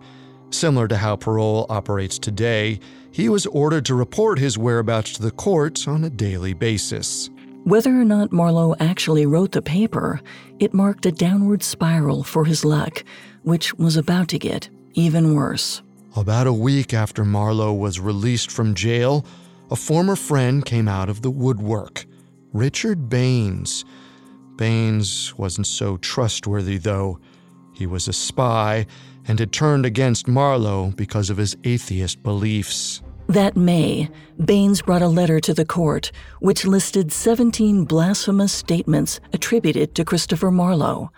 Similar 0.50 0.88
to 0.88 0.98
how 0.98 1.16
parole 1.16 1.68
operates 1.70 2.18
today, 2.18 2.80
he 3.14 3.30
was 3.30 3.46
ordered 3.46 3.86
to 3.86 3.94
report 3.94 4.40
his 4.40 4.58
whereabouts 4.58 5.14
to 5.14 5.22
the 5.22 5.32
court 5.32 5.88
on 5.88 6.04
a 6.04 6.10
daily 6.10 6.54
basis. 6.54 7.30
Whether 7.64 7.92
or 7.92 8.04
not 8.04 8.34
Marlowe 8.34 8.76
actually 8.80 9.28
wrote 9.28 9.52
the 9.52 9.62
paper, 9.62 10.20
it 10.60 10.74
marked 10.74 11.06
a 11.06 11.12
downward 11.12 11.62
spiral 11.62 12.24
for 12.24 12.44
his 12.44 12.66
luck, 12.66 13.04
which 13.44 13.74
was 13.76 13.96
about 13.96 14.30
to 14.30 14.40
get 14.40 14.68
even 14.96 15.36
worse. 15.36 15.84
About 16.18 16.48
a 16.48 16.54
week 16.54 16.94
after 16.94 17.24
Marlowe 17.24 17.74
was 17.74 18.00
released 18.00 18.52
from 18.52 18.74
jail, 18.74 19.26
a 19.70 19.76
former 19.76 20.16
friend 20.16 20.66
came 20.66 20.88
out 20.88 21.08
of 21.08 21.22
the 21.22 21.32
woodwork 21.32 22.06
Richard 22.52 23.10
Baines. 23.10 23.86
Baines 24.58 25.36
wasn't 25.38 25.68
so 25.68 25.98
trustworthy, 25.98 26.78
though. 26.78 27.20
He 27.74 27.88
was 27.88 28.08
a 28.08 28.14
spy 28.14 28.86
and 29.28 29.40
had 29.40 29.52
turned 29.52 29.86
against 29.86 30.28
Marlowe 30.28 30.94
because 30.96 31.30
of 31.30 31.38
his 31.38 31.56
atheist 31.64 32.22
beliefs. 32.24 33.02
That 33.28 33.56
May, 33.56 34.10
Baines 34.44 34.82
brought 34.82 35.02
a 35.02 35.08
letter 35.08 35.40
to 35.40 35.54
the 35.54 35.66
court 35.66 36.12
which 36.40 36.66
listed 36.66 37.12
17 37.12 37.86
blasphemous 37.86 38.52
statements 38.52 39.20
attributed 39.32 39.96
to 39.96 40.06
Christopher 40.06 40.52
Marlowe. 40.52 41.12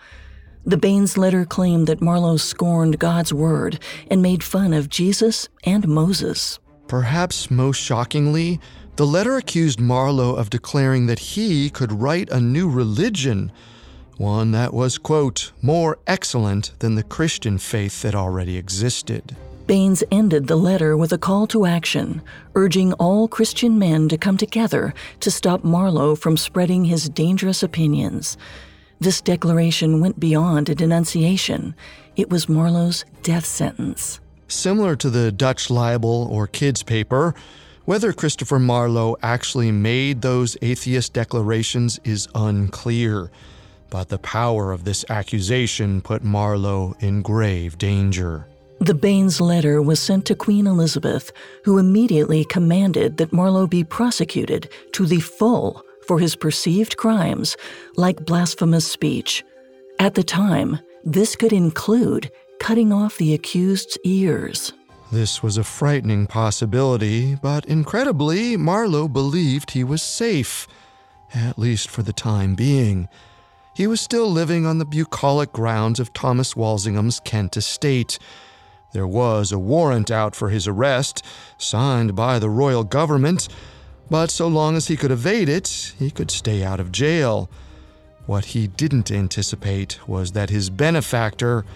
The 0.64 0.76
Baines 0.76 1.16
letter 1.16 1.44
claimed 1.44 1.86
that 1.86 2.00
Marlowe 2.00 2.36
scorned 2.36 2.98
God's 2.98 3.32
word 3.32 3.80
and 4.10 4.22
made 4.22 4.42
fun 4.42 4.72
of 4.72 4.88
Jesus 4.88 5.48
and 5.64 5.86
Moses. 5.86 6.58
Perhaps 6.88 7.50
most 7.50 7.78
shockingly, 7.78 8.60
the 8.96 9.06
letter 9.06 9.36
accused 9.36 9.78
Marlowe 9.78 10.34
of 10.34 10.50
declaring 10.50 11.06
that 11.06 11.18
he 11.18 11.68
could 11.70 11.92
write 11.92 12.30
a 12.30 12.40
new 12.40 12.68
religion, 12.68 13.52
one 14.18 14.52
that 14.52 14.72
was, 14.72 14.98
quote, 14.98 15.52
more 15.62 15.98
excellent 16.06 16.72
than 16.78 16.94
the 16.94 17.02
Christian 17.02 17.58
faith 17.58 18.02
that 18.02 18.14
already 18.14 18.56
existed. 18.56 19.36
Baines 19.66 20.04
ended 20.12 20.46
the 20.46 20.56
letter 20.56 20.96
with 20.96 21.12
a 21.12 21.18
call 21.18 21.46
to 21.48 21.66
action, 21.66 22.22
urging 22.54 22.92
all 22.94 23.26
Christian 23.26 23.78
men 23.78 24.08
to 24.08 24.16
come 24.16 24.36
together 24.36 24.94
to 25.20 25.30
stop 25.30 25.64
Marlowe 25.64 26.14
from 26.14 26.36
spreading 26.36 26.84
his 26.84 27.08
dangerous 27.08 27.62
opinions. 27.62 28.36
This 29.00 29.20
declaration 29.20 30.00
went 30.00 30.20
beyond 30.20 30.68
a 30.68 30.74
denunciation, 30.74 31.74
it 32.14 32.30
was 32.30 32.48
Marlowe's 32.48 33.04
death 33.22 33.44
sentence. 33.44 34.20
Similar 34.48 34.94
to 34.96 35.10
the 35.10 35.32
Dutch 35.32 35.68
libel 35.68 36.28
or 36.30 36.46
Kyd's 36.46 36.82
paper, 36.84 37.34
whether 37.84 38.12
Christopher 38.12 38.58
Marlowe 38.58 39.16
actually 39.22 39.72
made 39.72 40.22
those 40.22 40.56
atheist 40.62 41.12
declarations 41.12 42.00
is 42.04 42.28
unclear, 42.34 43.30
but 43.96 44.10
the 44.10 44.18
power 44.18 44.72
of 44.72 44.84
this 44.84 45.06
accusation 45.08 46.02
put 46.02 46.22
Marlowe 46.22 46.94
in 47.00 47.22
grave 47.22 47.78
danger. 47.78 48.46
The 48.78 48.92
Baines 48.92 49.40
letter 49.40 49.80
was 49.80 49.98
sent 49.98 50.26
to 50.26 50.34
Queen 50.34 50.66
Elizabeth, 50.66 51.32
who 51.64 51.78
immediately 51.78 52.44
commanded 52.44 53.16
that 53.16 53.32
Marlowe 53.32 53.66
be 53.66 53.84
prosecuted 53.84 54.68
to 54.92 55.06
the 55.06 55.20
full 55.20 55.82
for 56.06 56.18
his 56.18 56.36
perceived 56.36 56.98
crimes, 56.98 57.56
like 57.96 58.26
blasphemous 58.26 58.86
speech. 58.86 59.42
At 59.98 60.12
the 60.12 60.22
time, 60.22 60.78
this 61.02 61.34
could 61.34 61.54
include 61.54 62.30
cutting 62.60 62.92
off 62.92 63.16
the 63.16 63.32
accused's 63.32 63.96
ears. 64.04 64.74
This 65.10 65.42
was 65.42 65.56
a 65.56 65.64
frightening 65.64 66.26
possibility, 66.26 67.34
but 67.36 67.64
incredibly, 67.64 68.58
Marlowe 68.58 69.08
believed 69.08 69.70
he 69.70 69.84
was 69.84 70.02
safe, 70.02 70.68
at 71.34 71.58
least 71.58 71.88
for 71.88 72.02
the 72.02 72.12
time 72.12 72.54
being. 72.54 73.08
He 73.76 73.86
was 73.86 74.00
still 74.00 74.32
living 74.32 74.64
on 74.64 74.78
the 74.78 74.86
bucolic 74.86 75.52
grounds 75.52 76.00
of 76.00 76.14
Thomas 76.14 76.56
Walsingham's 76.56 77.20
Kent 77.20 77.58
estate. 77.58 78.18
There 78.94 79.06
was 79.06 79.52
a 79.52 79.58
warrant 79.58 80.10
out 80.10 80.34
for 80.34 80.48
his 80.48 80.66
arrest, 80.66 81.22
signed 81.58 82.16
by 82.16 82.38
the 82.38 82.48
royal 82.48 82.84
government, 82.84 83.48
but 84.08 84.30
so 84.30 84.48
long 84.48 84.76
as 84.76 84.88
he 84.88 84.96
could 84.96 85.10
evade 85.10 85.50
it, 85.50 85.92
he 85.98 86.10
could 86.10 86.30
stay 86.30 86.64
out 86.64 86.80
of 86.80 86.90
jail. 86.90 87.50
What 88.24 88.46
he 88.46 88.66
didn't 88.66 89.10
anticipate 89.10 90.08
was 90.08 90.32
that 90.32 90.48
his 90.48 90.70
benefactor 90.70 91.66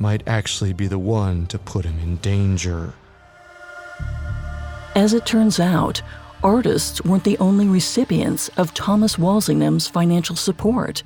might 0.00 0.26
actually 0.26 0.72
be 0.72 0.88
the 0.88 0.98
one 0.98 1.46
to 1.46 1.58
put 1.60 1.84
him 1.84 2.00
in 2.00 2.16
danger. 2.16 2.94
As 4.96 5.14
it 5.14 5.24
turns 5.24 5.60
out, 5.60 6.02
artists 6.42 7.04
weren't 7.04 7.22
the 7.22 7.38
only 7.38 7.68
recipients 7.68 8.48
of 8.56 8.74
Thomas 8.74 9.16
Walsingham's 9.20 9.86
financial 9.86 10.34
support. 10.34 11.04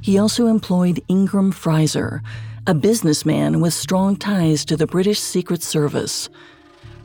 He 0.00 0.18
also 0.18 0.46
employed 0.46 1.02
Ingram 1.08 1.52
Frizer, 1.52 2.20
a 2.66 2.74
businessman 2.74 3.60
with 3.60 3.74
strong 3.74 4.16
ties 4.16 4.64
to 4.66 4.76
the 4.76 4.86
British 4.86 5.20
Secret 5.20 5.62
Service. 5.62 6.28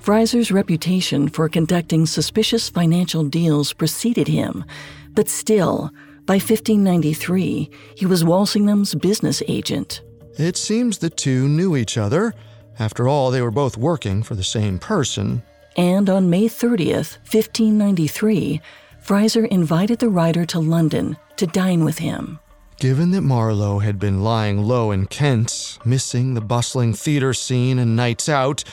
Frizer's 0.01 0.51
reputation 0.51 1.29
for 1.29 1.47
conducting 1.47 2.05
suspicious 2.05 2.69
financial 2.69 3.23
deals 3.23 3.71
preceded 3.71 4.27
him, 4.27 4.65
but 5.13 5.29
still, 5.29 5.91
by 6.25 6.35
1593, 6.35 7.69
he 7.95 8.05
was 8.05 8.23
Walsingham's 8.23 8.95
business 8.95 9.41
agent. 9.47 10.01
It 10.37 10.57
seems 10.57 10.97
the 10.97 11.09
two 11.09 11.47
knew 11.47 11.75
each 11.75 11.97
other. 11.97 12.33
After 12.79 13.07
all, 13.07 13.31
they 13.31 13.41
were 13.41 13.51
both 13.51 13.77
working 13.77 14.23
for 14.23 14.35
the 14.35 14.43
same 14.43 14.79
person. 14.79 15.43
And 15.77 16.09
on 16.09 16.29
May 16.29 16.45
30th, 16.45 17.17
1593, 17.31 18.61
Frizer 19.03 19.47
invited 19.47 19.99
the 19.99 20.09
writer 20.09 20.45
to 20.47 20.59
London 20.59 21.17
to 21.37 21.47
dine 21.47 21.83
with 21.83 21.99
him. 21.99 22.39
Given 22.79 23.11
that 23.11 23.21
Marlowe 23.21 23.79
had 23.79 23.99
been 23.99 24.23
lying 24.23 24.63
low 24.63 24.91
in 24.91 25.05
Kent, 25.05 25.79
missing 25.85 26.33
the 26.33 26.41
bustling 26.41 26.93
theater 26.93 27.33
scene 27.33 27.79
and 27.79 27.95
nights 27.95 28.27
out, 28.27 28.63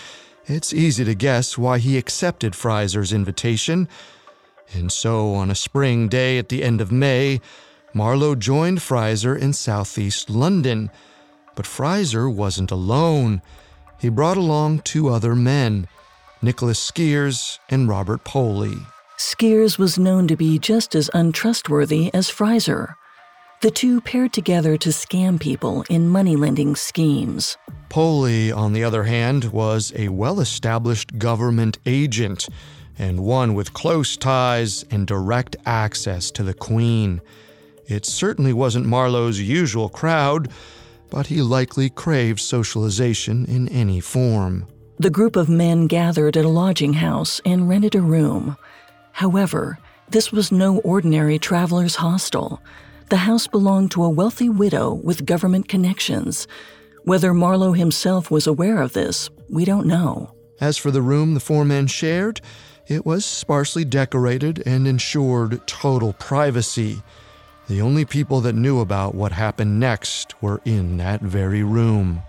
it's 0.46 0.72
easy 0.72 1.04
to 1.04 1.14
guess 1.14 1.56
why 1.56 1.78
he 1.78 1.96
accepted 1.96 2.54
Frizer's 2.54 3.12
invitation. 3.12 3.88
And 4.72 4.90
so, 4.90 5.34
on 5.34 5.50
a 5.50 5.54
spring 5.54 6.08
day 6.08 6.38
at 6.38 6.48
the 6.48 6.64
end 6.64 6.80
of 6.80 6.90
May, 6.90 7.40
Marlowe 7.94 8.34
joined 8.34 8.78
Frizer 8.78 9.38
in 9.38 9.52
southeast 9.52 10.30
London 10.30 10.90
but 11.60 11.66
Frizer 11.66 12.32
wasn't 12.32 12.70
alone. 12.70 13.42
He 13.98 14.08
brought 14.08 14.38
along 14.38 14.80
two 14.80 15.08
other 15.08 15.34
men, 15.34 15.88
Nicholas 16.40 16.80
Skeres 16.80 17.58
and 17.68 17.86
Robert 17.86 18.24
Poley. 18.24 18.78
Skeres 19.18 19.78
was 19.78 19.98
known 19.98 20.26
to 20.28 20.36
be 20.36 20.58
just 20.58 20.94
as 20.94 21.10
untrustworthy 21.12 22.10
as 22.14 22.30
Frizer. 22.30 22.94
The 23.62 23.70
two 23.70 24.00
paired 24.00 24.32
together 24.32 24.78
to 24.78 24.88
scam 24.88 25.38
people 25.38 25.84
in 25.90 26.08
money 26.08 26.34
lending 26.34 26.74
schemes. 26.76 27.58
Poley, 27.90 28.50
on 28.50 28.72
the 28.72 28.82
other 28.82 29.04
hand, 29.04 29.52
was 29.52 29.92
a 29.94 30.08
well 30.08 30.40
established 30.40 31.18
government 31.18 31.76
agent 31.84 32.48
and 32.98 33.20
one 33.20 33.52
with 33.52 33.74
close 33.74 34.16
ties 34.16 34.82
and 34.90 35.06
direct 35.06 35.56
access 35.66 36.30
to 36.30 36.42
the 36.42 36.54
Queen. 36.54 37.20
It 37.86 38.06
certainly 38.06 38.54
wasn't 38.54 38.86
Marlowe's 38.86 39.38
usual 39.38 39.90
crowd, 39.90 40.50
but 41.10 41.26
he 41.26 41.42
likely 41.42 41.90
craved 41.90 42.40
socialization 42.40 43.44
in 43.44 43.68
any 43.68 44.00
form. 44.00 44.68
The 44.98 45.10
group 45.10 45.36
of 45.36 45.50
men 45.50 45.86
gathered 45.86 46.38
at 46.38 46.46
a 46.46 46.48
lodging 46.48 46.94
house 46.94 47.42
and 47.44 47.68
rented 47.68 47.94
a 47.94 48.00
room. 48.00 48.56
However, 49.12 49.78
this 50.08 50.32
was 50.32 50.50
no 50.50 50.78
ordinary 50.78 51.38
traveler's 51.38 51.96
hostel. 51.96 52.62
The 53.10 53.16
house 53.16 53.48
belonged 53.48 53.90
to 53.92 54.04
a 54.04 54.08
wealthy 54.08 54.48
widow 54.48 54.94
with 54.94 55.26
government 55.26 55.66
connections. 55.66 56.46
Whether 57.02 57.34
Marlowe 57.34 57.72
himself 57.72 58.30
was 58.30 58.46
aware 58.46 58.80
of 58.80 58.92
this, 58.92 59.28
we 59.48 59.64
don't 59.64 59.88
know. 59.88 60.32
As 60.60 60.78
for 60.78 60.92
the 60.92 61.02
room 61.02 61.34
the 61.34 61.40
four 61.40 61.64
men 61.64 61.88
shared, 61.88 62.40
it 62.86 63.04
was 63.04 63.24
sparsely 63.24 63.84
decorated 63.84 64.62
and 64.64 64.86
ensured 64.86 65.66
total 65.66 66.12
privacy. 66.12 67.02
The 67.66 67.80
only 67.80 68.04
people 68.04 68.40
that 68.42 68.54
knew 68.54 68.78
about 68.78 69.16
what 69.16 69.32
happened 69.32 69.80
next 69.80 70.40
were 70.40 70.60
in 70.64 70.98
that 70.98 71.20
very 71.20 71.64
room. 71.64 72.22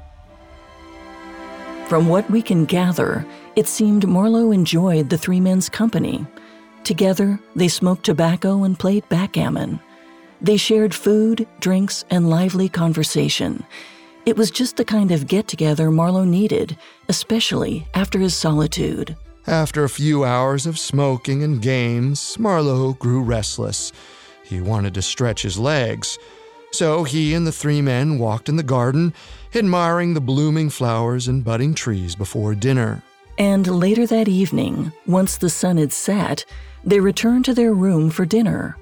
From 1.88 2.08
what 2.08 2.28
we 2.32 2.42
can 2.42 2.66
gather, 2.66 3.24
it 3.56 3.68
seemed 3.68 4.08
Marlowe 4.08 4.50
enjoyed 4.50 5.12
the 5.12 5.18
three 5.18 5.40
men's 5.40 5.70
company. 5.70 6.26
Together, 6.84 7.40
they 7.56 7.68
smoked 7.68 8.04
tobacco 8.04 8.64
and 8.64 8.80
played 8.80 9.08
backgammon. 9.10 9.80
They 10.42 10.58
shared 10.58 10.94
food, 10.94 11.48
drinks, 11.60 12.04
and 12.10 12.30
lively 12.30 12.68
conversation. 12.68 13.64
It 14.26 14.38
was 14.38 14.52
just 14.52 14.78
the 14.78 14.86
kind 14.86 15.12
of 15.12 15.28
get 15.28 15.48
together 15.48 15.92
Marlowe 15.92 16.26
needed, 16.26 16.78
especially 17.10 17.88
after 17.94 18.20
his 18.20 18.36
solitude. 18.36 19.16
After 19.48 19.84
a 19.84 19.90
few 19.90 20.24
hours 20.24 20.66
of 20.66 20.78
smoking 20.78 21.44
and 21.44 21.62
games, 21.62 22.38
Marlowe 22.38 22.94
grew 22.94 23.22
restless. 23.22 23.92
He 24.44 24.62
wanted 24.62 24.94
to 24.96 25.02
stretch 25.02 25.42
his 25.42 25.58
legs. 25.58 26.18
So 26.72 27.04
he 27.04 27.34
and 27.34 27.46
the 27.46 27.52
three 27.52 27.82
men 27.82 28.20
walked 28.20 28.50
in 28.50 28.56
the 28.56 28.64
garden, 28.64 29.14
admiring 29.56 30.14
the 30.14 30.22
blooming 30.22 30.70
flowers 30.70 31.28
and 31.28 31.44
budding 31.44 31.74
trees 31.74 32.16
before 32.16 32.56
dinner. 32.56 33.04
And 33.38 33.66
later 33.66 34.06
that 34.08 34.28
evening, 34.28 34.92
once 35.08 35.38
the 35.38 35.50
sun 35.50 35.78
had 35.78 35.92
set, 35.92 36.46
they 36.84 37.00
returned 37.00 37.46
to 37.46 37.54
their 37.54 37.74
room 37.74 38.10
for 38.10 38.26
dinner. 38.26 38.78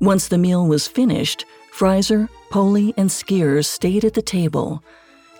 Once 0.00 0.28
the 0.28 0.38
meal 0.38 0.66
was 0.66 0.86
finished, 0.86 1.44
Frizer, 1.72 2.28
Poley, 2.50 2.92
and 2.96 3.10
Skeres 3.10 3.66
stayed 3.66 4.04
at 4.04 4.14
the 4.14 4.22
table. 4.22 4.82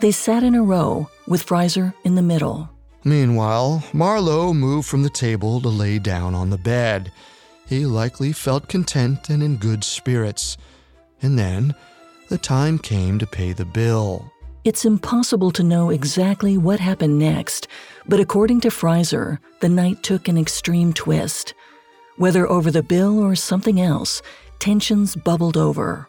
They 0.01 0.13
sat 0.13 0.43
in 0.43 0.55
a 0.55 0.63
row, 0.63 1.09
with 1.27 1.45
Frizer 1.45 1.95
in 2.05 2.15
the 2.15 2.23
middle. 2.23 2.69
Meanwhile, 3.05 3.85
Marlowe 3.93 4.53
moved 4.53 4.89
from 4.89 5.03
the 5.03 5.11
table 5.11 5.61
to 5.61 5.69
lay 5.69 5.99
down 5.99 6.35
on 6.35 6.51
the 6.51 6.59
bed. 6.59 7.13
He 7.67 7.87
likely 7.87 8.33
felt 8.33 8.69
content 8.69 9.31
and 9.31 9.43
in 9.43 9.57
good 9.57 9.85
spirits. 9.85 10.57
And 11.23 11.39
then 11.39 11.75
the 12.29 12.39
time 12.39 12.79
came 12.79 13.19
to 13.19 13.27
pay 13.27 13.53
the 13.53 13.65
bill. 13.65 14.31
It's 14.65 14.85
impossible 14.85 15.53
to 15.53 15.63
know 15.63 15.91
exactly 15.91 16.59
what 16.59 16.81
happened 16.81 17.19
next, 17.19 17.69
but 18.09 18.19
according 18.19 18.61
to 18.63 18.69
Frizer, 18.69 19.39
the 19.61 19.69
night 19.69 20.03
took 20.03 20.27
an 20.27 20.37
extreme 20.37 20.93
twist. 20.93 21.55
Whether 22.17 22.49
over 22.49 22.71
the 22.71 22.83
bill 22.83 23.21
or 23.21 23.37
something 23.37 23.81
else, 23.81 24.23
tensions 24.59 25.17
bubbled 25.17 25.57
over. 25.57 26.09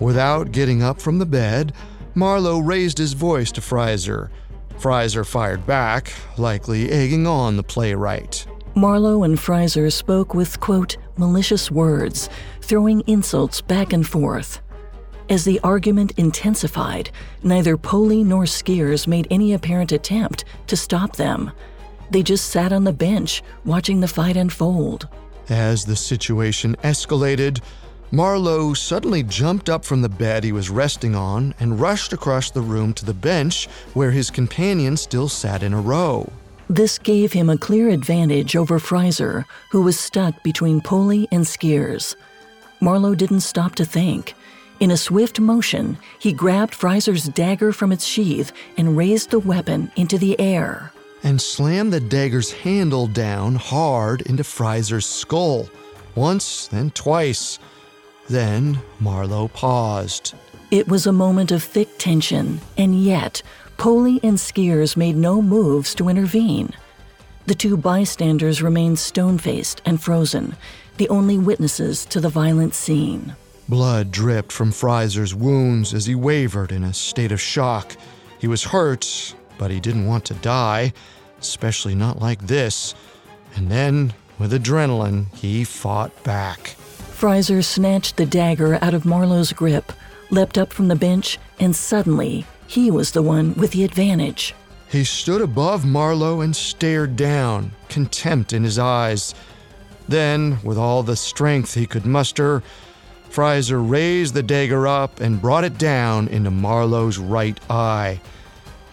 Without 0.00 0.52
getting 0.52 0.82
up 0.82 1.00
from 1.00 1.18
the 1.18 1.26
bed, 1.26 1.72
Marlowe 2.14 2.58
raised 2.58 2.98
his 2.98 3.12
voice 3.12 3.50
to 3.52 3.60
Frizer. 3.60 4.30
Frizer 4.78 5.26
fired 5.26 5.66
back, 5.66 6.12
likely 6.36 6.90
egging 6.90 7.26
on 7.26 7.56
the 7.56 7.62
playwright. 7.62 8.46
Marlowe 8.74 9.24
and 9.24 9.36
Frizer 9.38 9.92
spoke 9.92 10.34
with, 10.34 10.60
quote, 10.60 10.96
malicious 11.16 11.70
words, 11.70 12.28
throwing 12.60 13.02
insults 13.08 13.60
back 13.60 13.92
and 13.92 14.06
forth. 14.06 14.60
As 15.28 15.44
the 15.44 15.60
argument 15.64 16.12
intensified, 16.16 17.10
neither 17.42 17.76
Poley 17.76 18.22
nor 18.22 18.44
Skeres 18.44 19.06
made 19.06 19.26
any 19.30 19.52
apparent 19.52 19.92
attempt 19.92 20.44
to 20.68 20.76
stop 20.76 21.16
them. 21.16 21.50
They 22.10 22.22
just 22.22 22.48
sat 22.50 22.72
on 22.72 22.84
the 22.84 22.92
bench, 22.92 23.42
watching 23.64 24.00
the 24.00 24.08
fight 24.08 24.36
unfold. 24.36 25.08
As 25.48 25.84
the 25.84 25.96
situation 25.96 26.76
escalated, 26.84 27.60
Marlowe 28.10 28.74
suddenly 28.74 29.22
jumped 29.22 29.68
up 29.68 29.84
from 29.84 30.02
the 30.02 30.08
bed 30.08 30.44
he 30.44 30.52
was 30.52 30.70
resting 30.70 31.14
on 31.14 31.54
and 31.60 31.80
rushed 31.80 32.12
across 32.12 32.50
the 32.50 32.60
room 32.60 32.94
to 32.94 33.04
the 33.04 33.14
bench 33.14 33.66
where 33.94 34.10
his 34.10 34.30
companions 34.30 35.00
still 35.00 35.28
sat 35.28 35.62
in 35.62 35.74
a 35.74 35.80
row. 35.80 36.30
This 36.70 36.98
gave 36.98 37.32
him 37.32 37.48
a 37.48 37.56
clear 37.56 37.88
advantage 37.88 38.56
over 38.56 38.78
Frizer, 38.78 39.46
who 39.70 39.82
was 39.82 39.98
stuck 39.98 40.42
between 40.42 40.82
Poley 40.82 41.26
and 41.32 41.44
Skeres. 41.44 42.14
Marlowe 42.80 43.14
didn't 43.14 43.40
stop 43.40 43.74
to 43.76 43.84
think. 43.84 44.34
In 44.80 44.90
a 44.90 44.96
swift 44.96 45.40
motion, 45.40 45.98
he 46.18 46.32
grabbed 46.32 46.74
Frizer's 46.74 47.28
dagger 47.28 47.72
from 47.72 47.90
its 47.90 48.04
sheath 48.04 48.52
and 48.76 48.96
raised 48.96 49.30
the 49.30 49.38
weapon 49.38 49.90
into 49.96 50.18
the 50.18 50.38
air. 50.38 50.92
And 51.22 51.40
slammed 51.40 51.92
the 51.92 52.00
dagger's 52.00 52.52
handle 52.52 53.06
down 53.06 53.56
hard 53.56 54.22
into 54.22 54.44
Frizer's 54.44 55.06
skull. 55.06 55.68
Once, 56.14 56.68
then 56.68 56.90
twice. 56.90 57.58
Then 58.28 58.78
Marlowe 59.00 59.48
paused. 59.48 60.34
It 60.70 60.86
was 60.86 61.06
a 61.06 61.12
moment 61.12 61.50
of 61.50 61.62
thick 61.62 61.98
tension, 61.98 62.60
and 62.76 63.02
yet 63.02 63.42
Poley 63.78 64.20
and 64.22 64.36
Skeres 64.36 64.96
made 64.96 65.16
no 65.16 65.40
moves 65.40 65.94
to 65.94 66.08
intervene. 66.08 66.70
The 67.46 67.54
two 67.54 67.76
bystanders 67.76 68.60
remained 68.60 68.98
stone 68.98 69.38
faced 69.38 69.80
and 69.86 70.02
frozen, 70.02 70.56
the 70.98 71.08
only 71.08 71.38
witnesses 71.38 72.04
to 72.06 72.20
the 72.20 72.28
violent 72.28 72.74
scene. 72.74 73.34
Blood 73.68 74.10
dripped 74.10 74.52
from 74.52 74.72
Frizer's 74.72 75.34
wounds 75.34 75.94
as 75.94 76.06
he 76.06 76.14
wavered 76.14 76.72
in 76.72 76.84
a 76.84 76.92
state 76.92 77.32
of 77.32 77.40
shock. 77.40 77.96
He 78.38 78.46
was 78.46 78.64
hurt, 78.64 79.34
but 79.58 79.70
he 79.70 79.80
didn't 79.80 80.06
want 80.06 80.24
to 80.26 80.34
die, 80.34 80.92
especially 81.40 81.94
not 81.94 82.20
like 82.20 82.46
this. 82.46 82.94
And 83.56 83.70
then, 83.70 84.14
with 84.38 84.52
adrenaline, 84.52 85.34
he 85.34 85.64
fought 85.64 86.22
back. 86.24 86.76
Frizer 87.18 87.64
snatched 87.64 88.16
the 88.16 88.26
dagger 88.26 88.78
out 88.80 88.94
of 88.94 89.04
Marlowe's 89.04 89.52
grip, 89.52 89.92
leapt 90.30 90.56
up 90.56 90.72
from 90.72 90.88
the 90.88 90.96
bench, 90.96 91.38
and 91.58 91.74
suddenly 91.74 92.46
he 92.68 92.90
was 92.90 93.10
the 93.10 93.22
one 93.22 93.54
with 93.54 93.72
the 93.72 93.84
advantage. 93.84 94.54
He 94.88 95.04
stood 95.04 95.40
above 95.40 95.84
Marlowe 95.84 96.40
and 96.40 96.54
stared 96.54 97.16
down, 97.16 97.72
contempt 97.88 98.52
in 98.52 98.62
his 98.62 98.78
eyes. 98.78 99.34
Then, 100.08 100.58
with 100.62 100.78
all 100.78 101.02
the 101.02 101.16
strength 101.16 101.74
he 101.74 101.86
could 101.86 102.06
muster, 102.06 102.62
Frizer 103.28 103.82
raised 103.82 104.34
the 104.34 104.42
dagger 104.42 104.86
up 104.86 105.20
and 105.20 105.42
brought 105.42 105.64
it 105.64 105.76
down 105.76 106.28
into 106.28 106.50
Marlowe's 106.50 107.18
right 107.18 107.58
eye. 107.68 108.20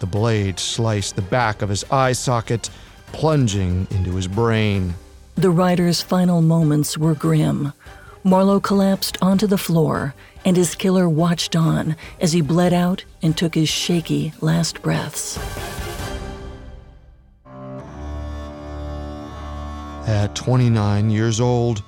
The 0.00 0.06
blade 0.06 0.58
sliced 0.58 1.16
the 1.16 1.22
back 1.22 1.62
of 1.62 1.68
his 1.68 1.84
eye 1.90 2.12
socket, 2.12 2.70
plunging 3.12 3.86
into 3.90 4.14
his 4.14 4.28
brain. 4.28 4.94
The 5.36 5.50
rider's 5.50 6.02
final 6.02 6.42
moments 6.42 6.98
were 6.98 7.14
grim. 7.14 7.72
Marlowe 8.24 8.60
collapsed 8.60 9.16
onto 9.22 9.46
the 9.46 9.58
floor, 9.58 10.14
and 10.44 10.56
his 10.56 10.74
killer 10.74 11.08
watched 11.08 11.54
on 11.54 11.96
as 12.20 12.32
he 12.32 12.40
bled 12.40 12.72
out 12.72 13.04
and 13.22 13.36
took 13.36 13.54
his 13.54 13.68
shaky 13.68 14.32
last 14.40 14.82
breaths. 14.82 15.38
At 20.06 20.34
29 20.34 21.10
years 21.10 21.40
old, 21.40 21.82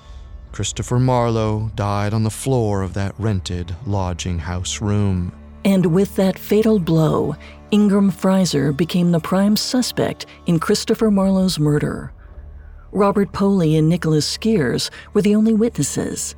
Christopher 0.51 0.99
Marlowe 0.99 1.71
died 1.75 2.13
on 2.13 2.25
the 2.25 2.31
floor 2.31 2.83
of 2.83 2.95
that 2.95 3.15
rented 3.19 3.77
lodging 3.87 4.41
house 4.41 4.81
room. 4.81 5.33
And 5.65 5.87
with 5.87 6.17
that 6.17 6.39
fatal 6.39 6.79
blow, 6.79 7.37
Ingram 7.71 8.11
Frizer 8.11 8.75
became 8.75 9.13
the 9.13 9.21
prime 9.21 9.55
suspect 9.55 10.25
in 10.47 10.59
Christopher 10.59 11.11
Marlowe's 11.11 11.59
murder. 11.59 12.15
Robert 12.93 13.31
Poley 13.33 13.77
and 13.77 13.87
Nicholas 13.87 14.39
Skeres 14.39 14.89
were 15.13 15.21
the 15.21 15.35
only 15.35 15.53
witnesses. 15.53 16.35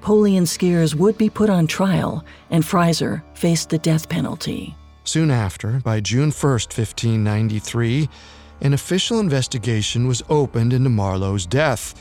Poley 0.00 0.36
and 0.36 0.46
Skeres 0.46 0.94
would 0.94 1.18
be 1.18 1.28
put 1.28 1.50
on 1.50 1.66
trial, 1.66 2.24
and 2.50 2.62
Frizer 2.62 3.24
faced 3.34 3.70
the 3.70 3.78
death 3.78 4.08
penalty. 4.08 4.76
Soon 5.02 5.32
after, 5.32 5.80
by 5.80 5.98
June 5.98 6.30
1, 6.30 6.30
1593, 6.30 8.08
an 8.60 8.72
official 8.72 9.18
investigation 9.18 10.06
was 10.06 10.22
opened 10.28 10.72
into 10.72 10.90
Marlowe's 10.90 11.44
death. 11.44 12.00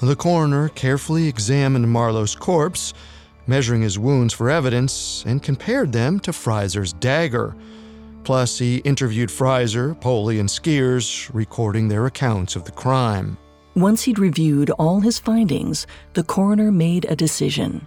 The 0.00 0.16
coroner 0.16 0.70
carefully 0.70 1.28
examined 1.28 1.88
Marlowe's 1.88 2.34
corpse, 2.34 2.94
measuring 3.46 3.82
his 3.82 3.96
wounds 3.96 4.34
for 4.34 4.50
evidence, 4.50 5.22
and 5.24 5.40
compared 5.40 5.92
them 5.92 6.18
to 6.20 6.32
Frizer's 6.32 6.92
dagger. 6.94 7.54
Plus, 8.24 8.58
he 8.58 8.78
interviewed 8.78 9.30
Frizer, 9.30 10.00
Poley, 10.00 10.38
and 10.38 10.48
Skeres, 10.48 11.28
recording 11.34 11.88
their 11.88 12.06
accounts 12.06 12.56
of 12.56 12.64
the 12.64 12.72
crime. 12.72 13.36
Once 13.74 14.02
he'd 14.02 14.18
reviewed 14.18 14.70
all 14.70 15.00
his 15.00 15.18
findings, 15.18 15.86
the 16.12 16.22
coroner 16.22 16.70
made 16.70 17.06
a 17.06 17.16
decision. 17.16 17.86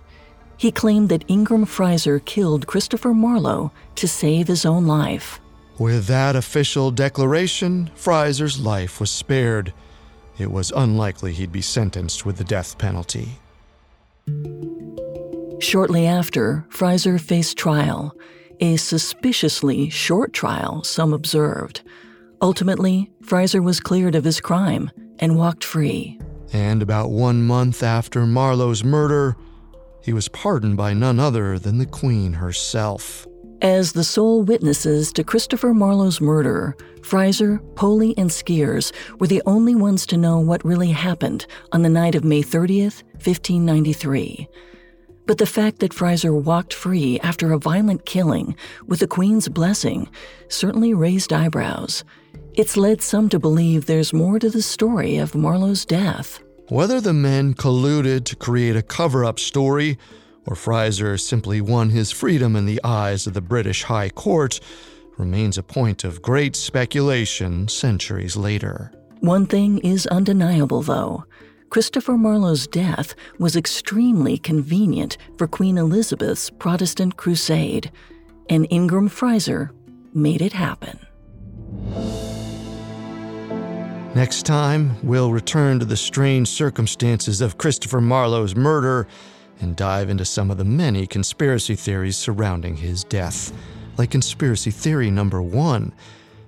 He 0.57 0.71
claimed 0.71 1.09
that 1.09 1.25
Ingram 1.27 1.65
Frizer 1.65 2.23
killed 2.23 2.67
Christopher 2.67 3.13
Marlowe 3.13 3.71
to 3.95 4.07
save 4.07 4.47
his 4.47 4.65
own 4.65 4.87
life. 4.87 5.39
With 5.77 6.07
that 6.07 6.35
official 6.35 6.91
declaration, 6.91 7.91
Frizer's 7.95 8.59
life 8.59 8.99
was 8.99 9.11
spared. 9.11 9.73
It 10.37 10.51
was 10.51 10.71
unlikely 10.75 11.33
he'd 11.33 11.51
be 11.51 11.61
sentenced 11.61 12.25
with 12.25 12.37
the 12.37 12.43
death 12.43 12.77
penalty. 12.77 13.39
Shortly 15.59 16.07
after, 16.07 16.65
Frizer 16.69 17.19
faced 17.19 17.57
trial, 17.57 18.15
a 18.59 18.77
suspiciously 18.77 19.89
short 19.89 20.33
trial, 20.33 20.83
some 20.83 21.13
observed. 21.13 21.81
Ultimately, 22.41 23.11
Frizer 23.23 23.63
was 23.63 23.79
cleared 23.79 24.15
of 24.15 24.23
his 24.23 24.39
crime 24.39 24.91
and 25.19 25.37
walked 25.37 25.63
free. 25.63 26.19
And 26.53 26.81
about 26.81 27.09
one 27.09 27.43
month 27.43 27.83
after 27.83 28.25
Marlowe's 28.25 28.83
murder, 28.83 29.35
he 30.03 30.13
was 30.13 30.27
pardoned 30.27 30.77
by 30.77 30.93
none 30.93 31.19
other 31.19 31.57
than 31.57 31.77
the 31.77 31.85
Queen 31.85 32.33
herself. 32.33 33.25
As 33.61 33.93
the 33.93 34.03
sole 34.03 34.43
witnesses 34.43 35.11
to 35.13 35.23
Christopher 35.23 35.73
Marlowe's 35.73 36.21
murder, 36.21 36.75
Frizer, 37.01 37.59
Poley, 37.75 38.13
and 38.17 38.29
Skeres 38.29 38.91
were 39.19 39.27
the 39.27 39.41
only 39.45 39.75
ones 39.75 40.05
to 40.07 40.17
know 40.17 40.39
what 40.39 40.63
really 40.65 40.91
happened 40.91 41.47
on 41.71 41.81
the 41.81 41.89
night 41.89 42.15
of 42.15 42.23
May 42.23 42.43
30th, 42.43 43.03
1593. 43.13 44.47
But 45.27 45.37
the 45.39 45.45
fact 45.45 45.79
that 45.79 45.93
Frizer 45.93 46.33
walked 46.39 46.73
free 46.73 47.19
after 47.21 47.51
a 47.51 47.57
violent 47.57 48.05
killing 48.05 48.55
with 48.85 48.99
the 48.99 49.07
Queen's 49.07 49.47
blessing 49.47 50.09
certainly 50.49 50.93
raised 50.93 51.33
eyebrows. 51.33 52.03
It's 52.53 52.77
led 52.77 53.01
some 53.01 53.29
to 53.29 53.39
believe 53.39 53.85
there's 53.85 54.13
more 54.13 54.39
to 54.39 54.49
the 54.49 54.61
story 54.61 55.17
of 55.17 55.35
Marlowe's 55.35 55.85
death. 55.85 56.41
Whether 56.69 57.01
the 57.01 57.13
men 57.13 57.53
colluded 57.53 58.25
to 58.25 58.35
create 58.35 58.75
a 58.75 58.81
cover 58.81 59.25
up 59.25 59.39
story 59.39 59.97
or 60.45 60.55
Frizer 60.55 61.19
simply 61.19 61.59
won 61.59 61.89
his 61.89 62.11
freedom 62.11 62.55
in 62.55 62.65
the 62.65 62.79
eyes 62.83 63.27
of 63.27 63.33
the 63.33 63.41
British 63.41 63.83
High 63.83 64.09
Court 64.09 64.59
remains 65.17 65.57
a 65.57 65.63
point 65.63 66.03
of 66.03 66.21
great 66.21 66.55
speculation 66.55 67.67
centuries 67.67 68.35
later. 68.35 68.91
One 69.21 69.45
thing 69.47 69.79
is 69.79 70.05
undeniable, 70.07 70.81
though. 70.81 71.25
Christopher 71.75 72.17
Marlowe's 72.17 72.67
death 72.67 73.15
was 73.37 73.57
extremely 73.57 74.37
convenient 74.37 75.17
for 75.37 75.45
Queen 75.45 75.77
Elizabeth's 75.77 76.49
Protestant 76.49 77.17
crusade, 77.17 77.91
and 78.49 78.65
Ingram 78.69 79.09
Frizer 79.09 79.71
made 80.13 80.41
it 80.41 80.53
happen. 80.53 80.97
Next 84.15 84.45
time, 84.45 84.95
we'll 85.03 85.33
return 85.33 85.79
to 85.79 85.85
the 85.85 85.97
strange 85.97 86.47
circumstances 86.47 87.41
of 87.41 87.57
Christopher 87.57 87.99
Marlowe's 87.99 88.55
murder 88.55 89.05
and 89.59 89.75
dive 89.75 90.09
into 90.09 90.23
some 90.23 90.49
of 90.49 90.57
the 90.57 90.63
many 90.63 91.05
conspiracy 91.05 91.75
theories 91.75 92.15
surrounding 92.15 92.77
his 92.77 93.03
death, 93.03 93.51
like 93.97 94.11
conspiracy 94.11 94.71
theory 94.71 95.11
number 95.11 95.41
one 95.41 95.91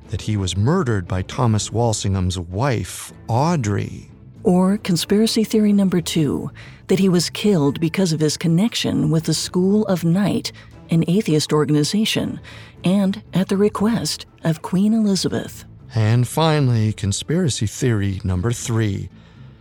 that 0.08 0.22
he 0.22 0.38
was 0.38 0.56
murdered 0.56 1.06
by 1.06 1.22
Thomas 1.22 1.70
Walsingham's 1.70 2.40
wife, 2.40 3.12
Audrey. 3.28 4.10
Or 4.48 4.78
conspiracy 4.78 5.44
theory 5.44 5.74
number 5.74 6.00
two 6.00 6.52
that 6.88 7.00
he 7.00 7.10
was 7.10 7.30
killed 7.30 7.82
because 7.82 8.14
of 8.14 8.22
his 8.22 8.38
connection 8.38 9.12
with 9.12 9.26
the 9.26 9.34
School 9.34 9.86
of 9.88 10.06
Night, 10.06 10.54
an 10.90 11.04
atheist 11.10 11.52
organization, 11.52 12.40
and 12.86 13.22
at 13.34 13.50
the 13.50 13.58
request 13.58 14.26
of 14.46 14.62
Queen 14.62 14.94
Elizabeth. 14.94 15.66
And 15.94 16.26
finally, 16.26 16.94
conspiracy 16.94 17.68
theory 17.68 18.22
number 18.24 18.54
three 18.54 19.10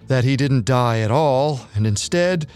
that 0.07 0.23
he 0.23 0.37
didn't 0.37 0.67
die 0.67 1.01
at 1.01 1.11
all 1.11 1.67
and 1.75 1.85
instead 1.85 2.47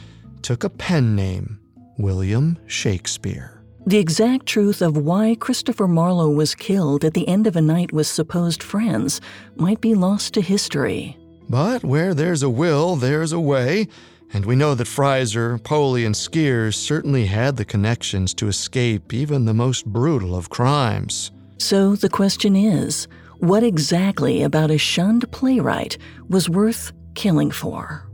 took 0.40 0.62
a 0.62 0.70
pen 0.70 1.16
name 1.16 1.58
William 1.98 2.56
Shakespeare. 2.68 3.60
The 3.86 3.98
exact 3.98 4.46
truth 4.46 4.82
of 4.82 4.96
why 4.96 5.34
Christopher 5.34 5.88
Marlowe 5.88 6.30
was 6.30 6.54
killed 6.54 7.04
at 7.04 7.14
the 7.14 7.26
end 7.26 7.48
of 7.48 7.56
a 7.56 7.60
night 7.60 7.92
with 7.92 8.06
supposed 8.06 8.62
friends 8.62 9.20
might 9.56 9.80
be 9.80 9.96
lost 9.96 10.34
to 10.34 10.40
history. 10.40 11.16
But 11.50 11.82
where 11.82 12.14
there's 12.14 12.44
a 12.44 12.48
will, 12.48 12.94
there's 12.94 13.32
a 13.32 13.40
way, 13.40 13.88
and 14.32 14.46
we 14.46 14.54
know 14.54 14.76
that 14.76 14.86
Frizer, 14.86 15.60
Poley, 15.64 16.04
and 16.04 16.14
Skeres 16.14 16.76
certainly 16.76 17.26
had 17.26 17.56
the 17.56 17.64
connections 17.64 18.32
to 18.34 18.46
escape 18.46 19.12
even 19.12 19.46
the 19.46 19.52
most 19.52 19.84
brutal 19.84 20.36
of 20.36 20.48
crimes. 20.48 21.32
So 21.58 21.96
the 21.96 22.08
question 22.08 22.54
is 22.54 23.08
what 23.40 23.64
exactly 23.64 24.44
about 24.44 24.70
a 24.70 24.78
shunned 24.78 25.28
playwright 25.32 25.98
was 26.28 26.48
worth 26.48 26.92
killing 27.14 27.50
for? 27.50 28.09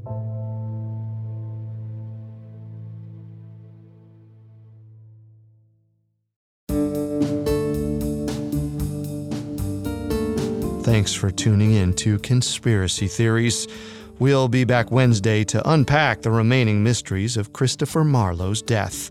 Thanks 10.86 11.12
for 11.12 11.32
tuning 11.32 11.72
in 11.72 11.94
to 11.94 12.16
Conspiracy 12.20 13.08
Theories. 13.08 13.66
We'll 14.20 14.46
be 14.46 14.62
back 14.62 14.92
Wednesday 14.92 15.42
to 15.42 15.68
unpack 15.68 16.22
the 16.22 16.30
remaining 16.30 16.84
mysteries 16.84 17.36
of 17.36 17.52
Christopher 17.52 18.04
Marlowe's 18.04 18.62
death. 18.62 19.10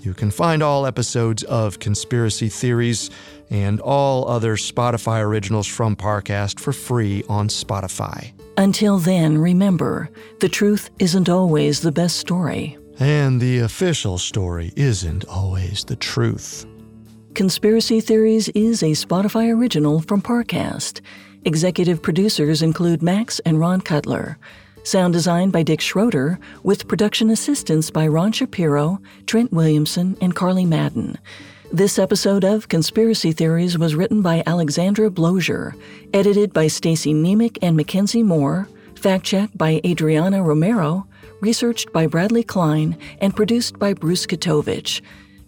You 0.00 0.14
can 0.14 0.30
find 0.30 0.62
all 0.62 0.86
episodes 0.86 1.42
of 1.42 1.80
Conspiracy 1.80 2.48
Theories 2.48 3.10
and 3.50 3.78
all 3.78 4.26
other 4.26 4.56
Spotify 4.56 5.20
originals 5.20 5.66
from 5.66 5.96
Parcast 5.96 6.58
for 6.58 6.72
free 6.72 7.22
on 7.28 7.48
Spotify. 7.48 8.32
Until 8.56 8.96
then, 8.96 9.36
remember 9.36 10.08
the 10.40 10.48
truth 10.48 10.88
isn't 10.98 11.28
always 11.28 11.82
the 11.82 11.92
best 11.92 12.16
story. 12.16 12.78
And 12.98 13.38
the 13.38 13.58
official 13.58 14.16
story 14.16 14.72
isn't 14.76 15.26
always 15.26 15.84
the 15.84 15.96
truth. 15.96 16.64
Conspiracy 17.34 18.02
Theories 18.02 18.50
is 18.50 18.82
a 18.82 18.90
Spotify 18.90 19.56
original 19.56 20.02
from 20.02 20.20
Parcast. 20.20 21.00
Executive 21.46 22.02
producers 22.02 22.60
include 22.60 23.02
Max 23.02 23.38
and 23.40 23.58
Ron 23.58 23.80
Cutler. 23.80 24.36
Sound 24.82 25.14
design 25.14 25.48
by 25.48 25.62
Dick 25.62 25.80
Schroeder, 25.80 26.38
with 26.62 26.88
production 26.88 27.30
assistance 27.30 27.90
by 27.90 28.06
Ron 28.06 28.32
Shapiro, 28.32 29.00
Trent 29.24 29.50
Williamson, 29.50 30.14
and 30.20 30.36
Carly 30.36 30.66
Madden. 30.66 31.16
This 31.72 31.98
episode 31.98 32.44
of 32.44 32.68
Conspiracy 32.68 33.32
Theories 33.32 33.78
was 33.78 33.94
written 33.94 34.20
by 34.20 34.42
Alexandra 34.46 35.08
Blozier, 35.08 35.74
edited 36.12 36.52
by 36.52 36.66
Stacy 36.66 37.14
Nemec 37.14 37.56
and 37.62 37.78
Mackenzie 37.78 38.22
Moore, 38.22 38.68
fact 38.94 39.24
checked 39.24 39.56
by 39.56 39.80
Adriana 39.86 40.42
Romero, 40.42 41.06
researched 41.40 41.94
by 41.94 42.06
Bradley 42.06 42.44
Klein, 42.44 42.94
and 43.22 43.34
produced 43.34 43.78
by 43.78 43.94
Bruce 43.94 44.26
Katovich. 44.26 45.00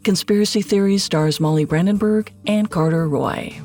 Conspiracy 0.04 0.60
Theories 0.60 1.02
stars 1.02 1.40
Molly 1.40 1.64
Brandenburg 1.64 2.30
and 2.46 2.70
Carter 2.70 3.08
Roy. 3.08 3.58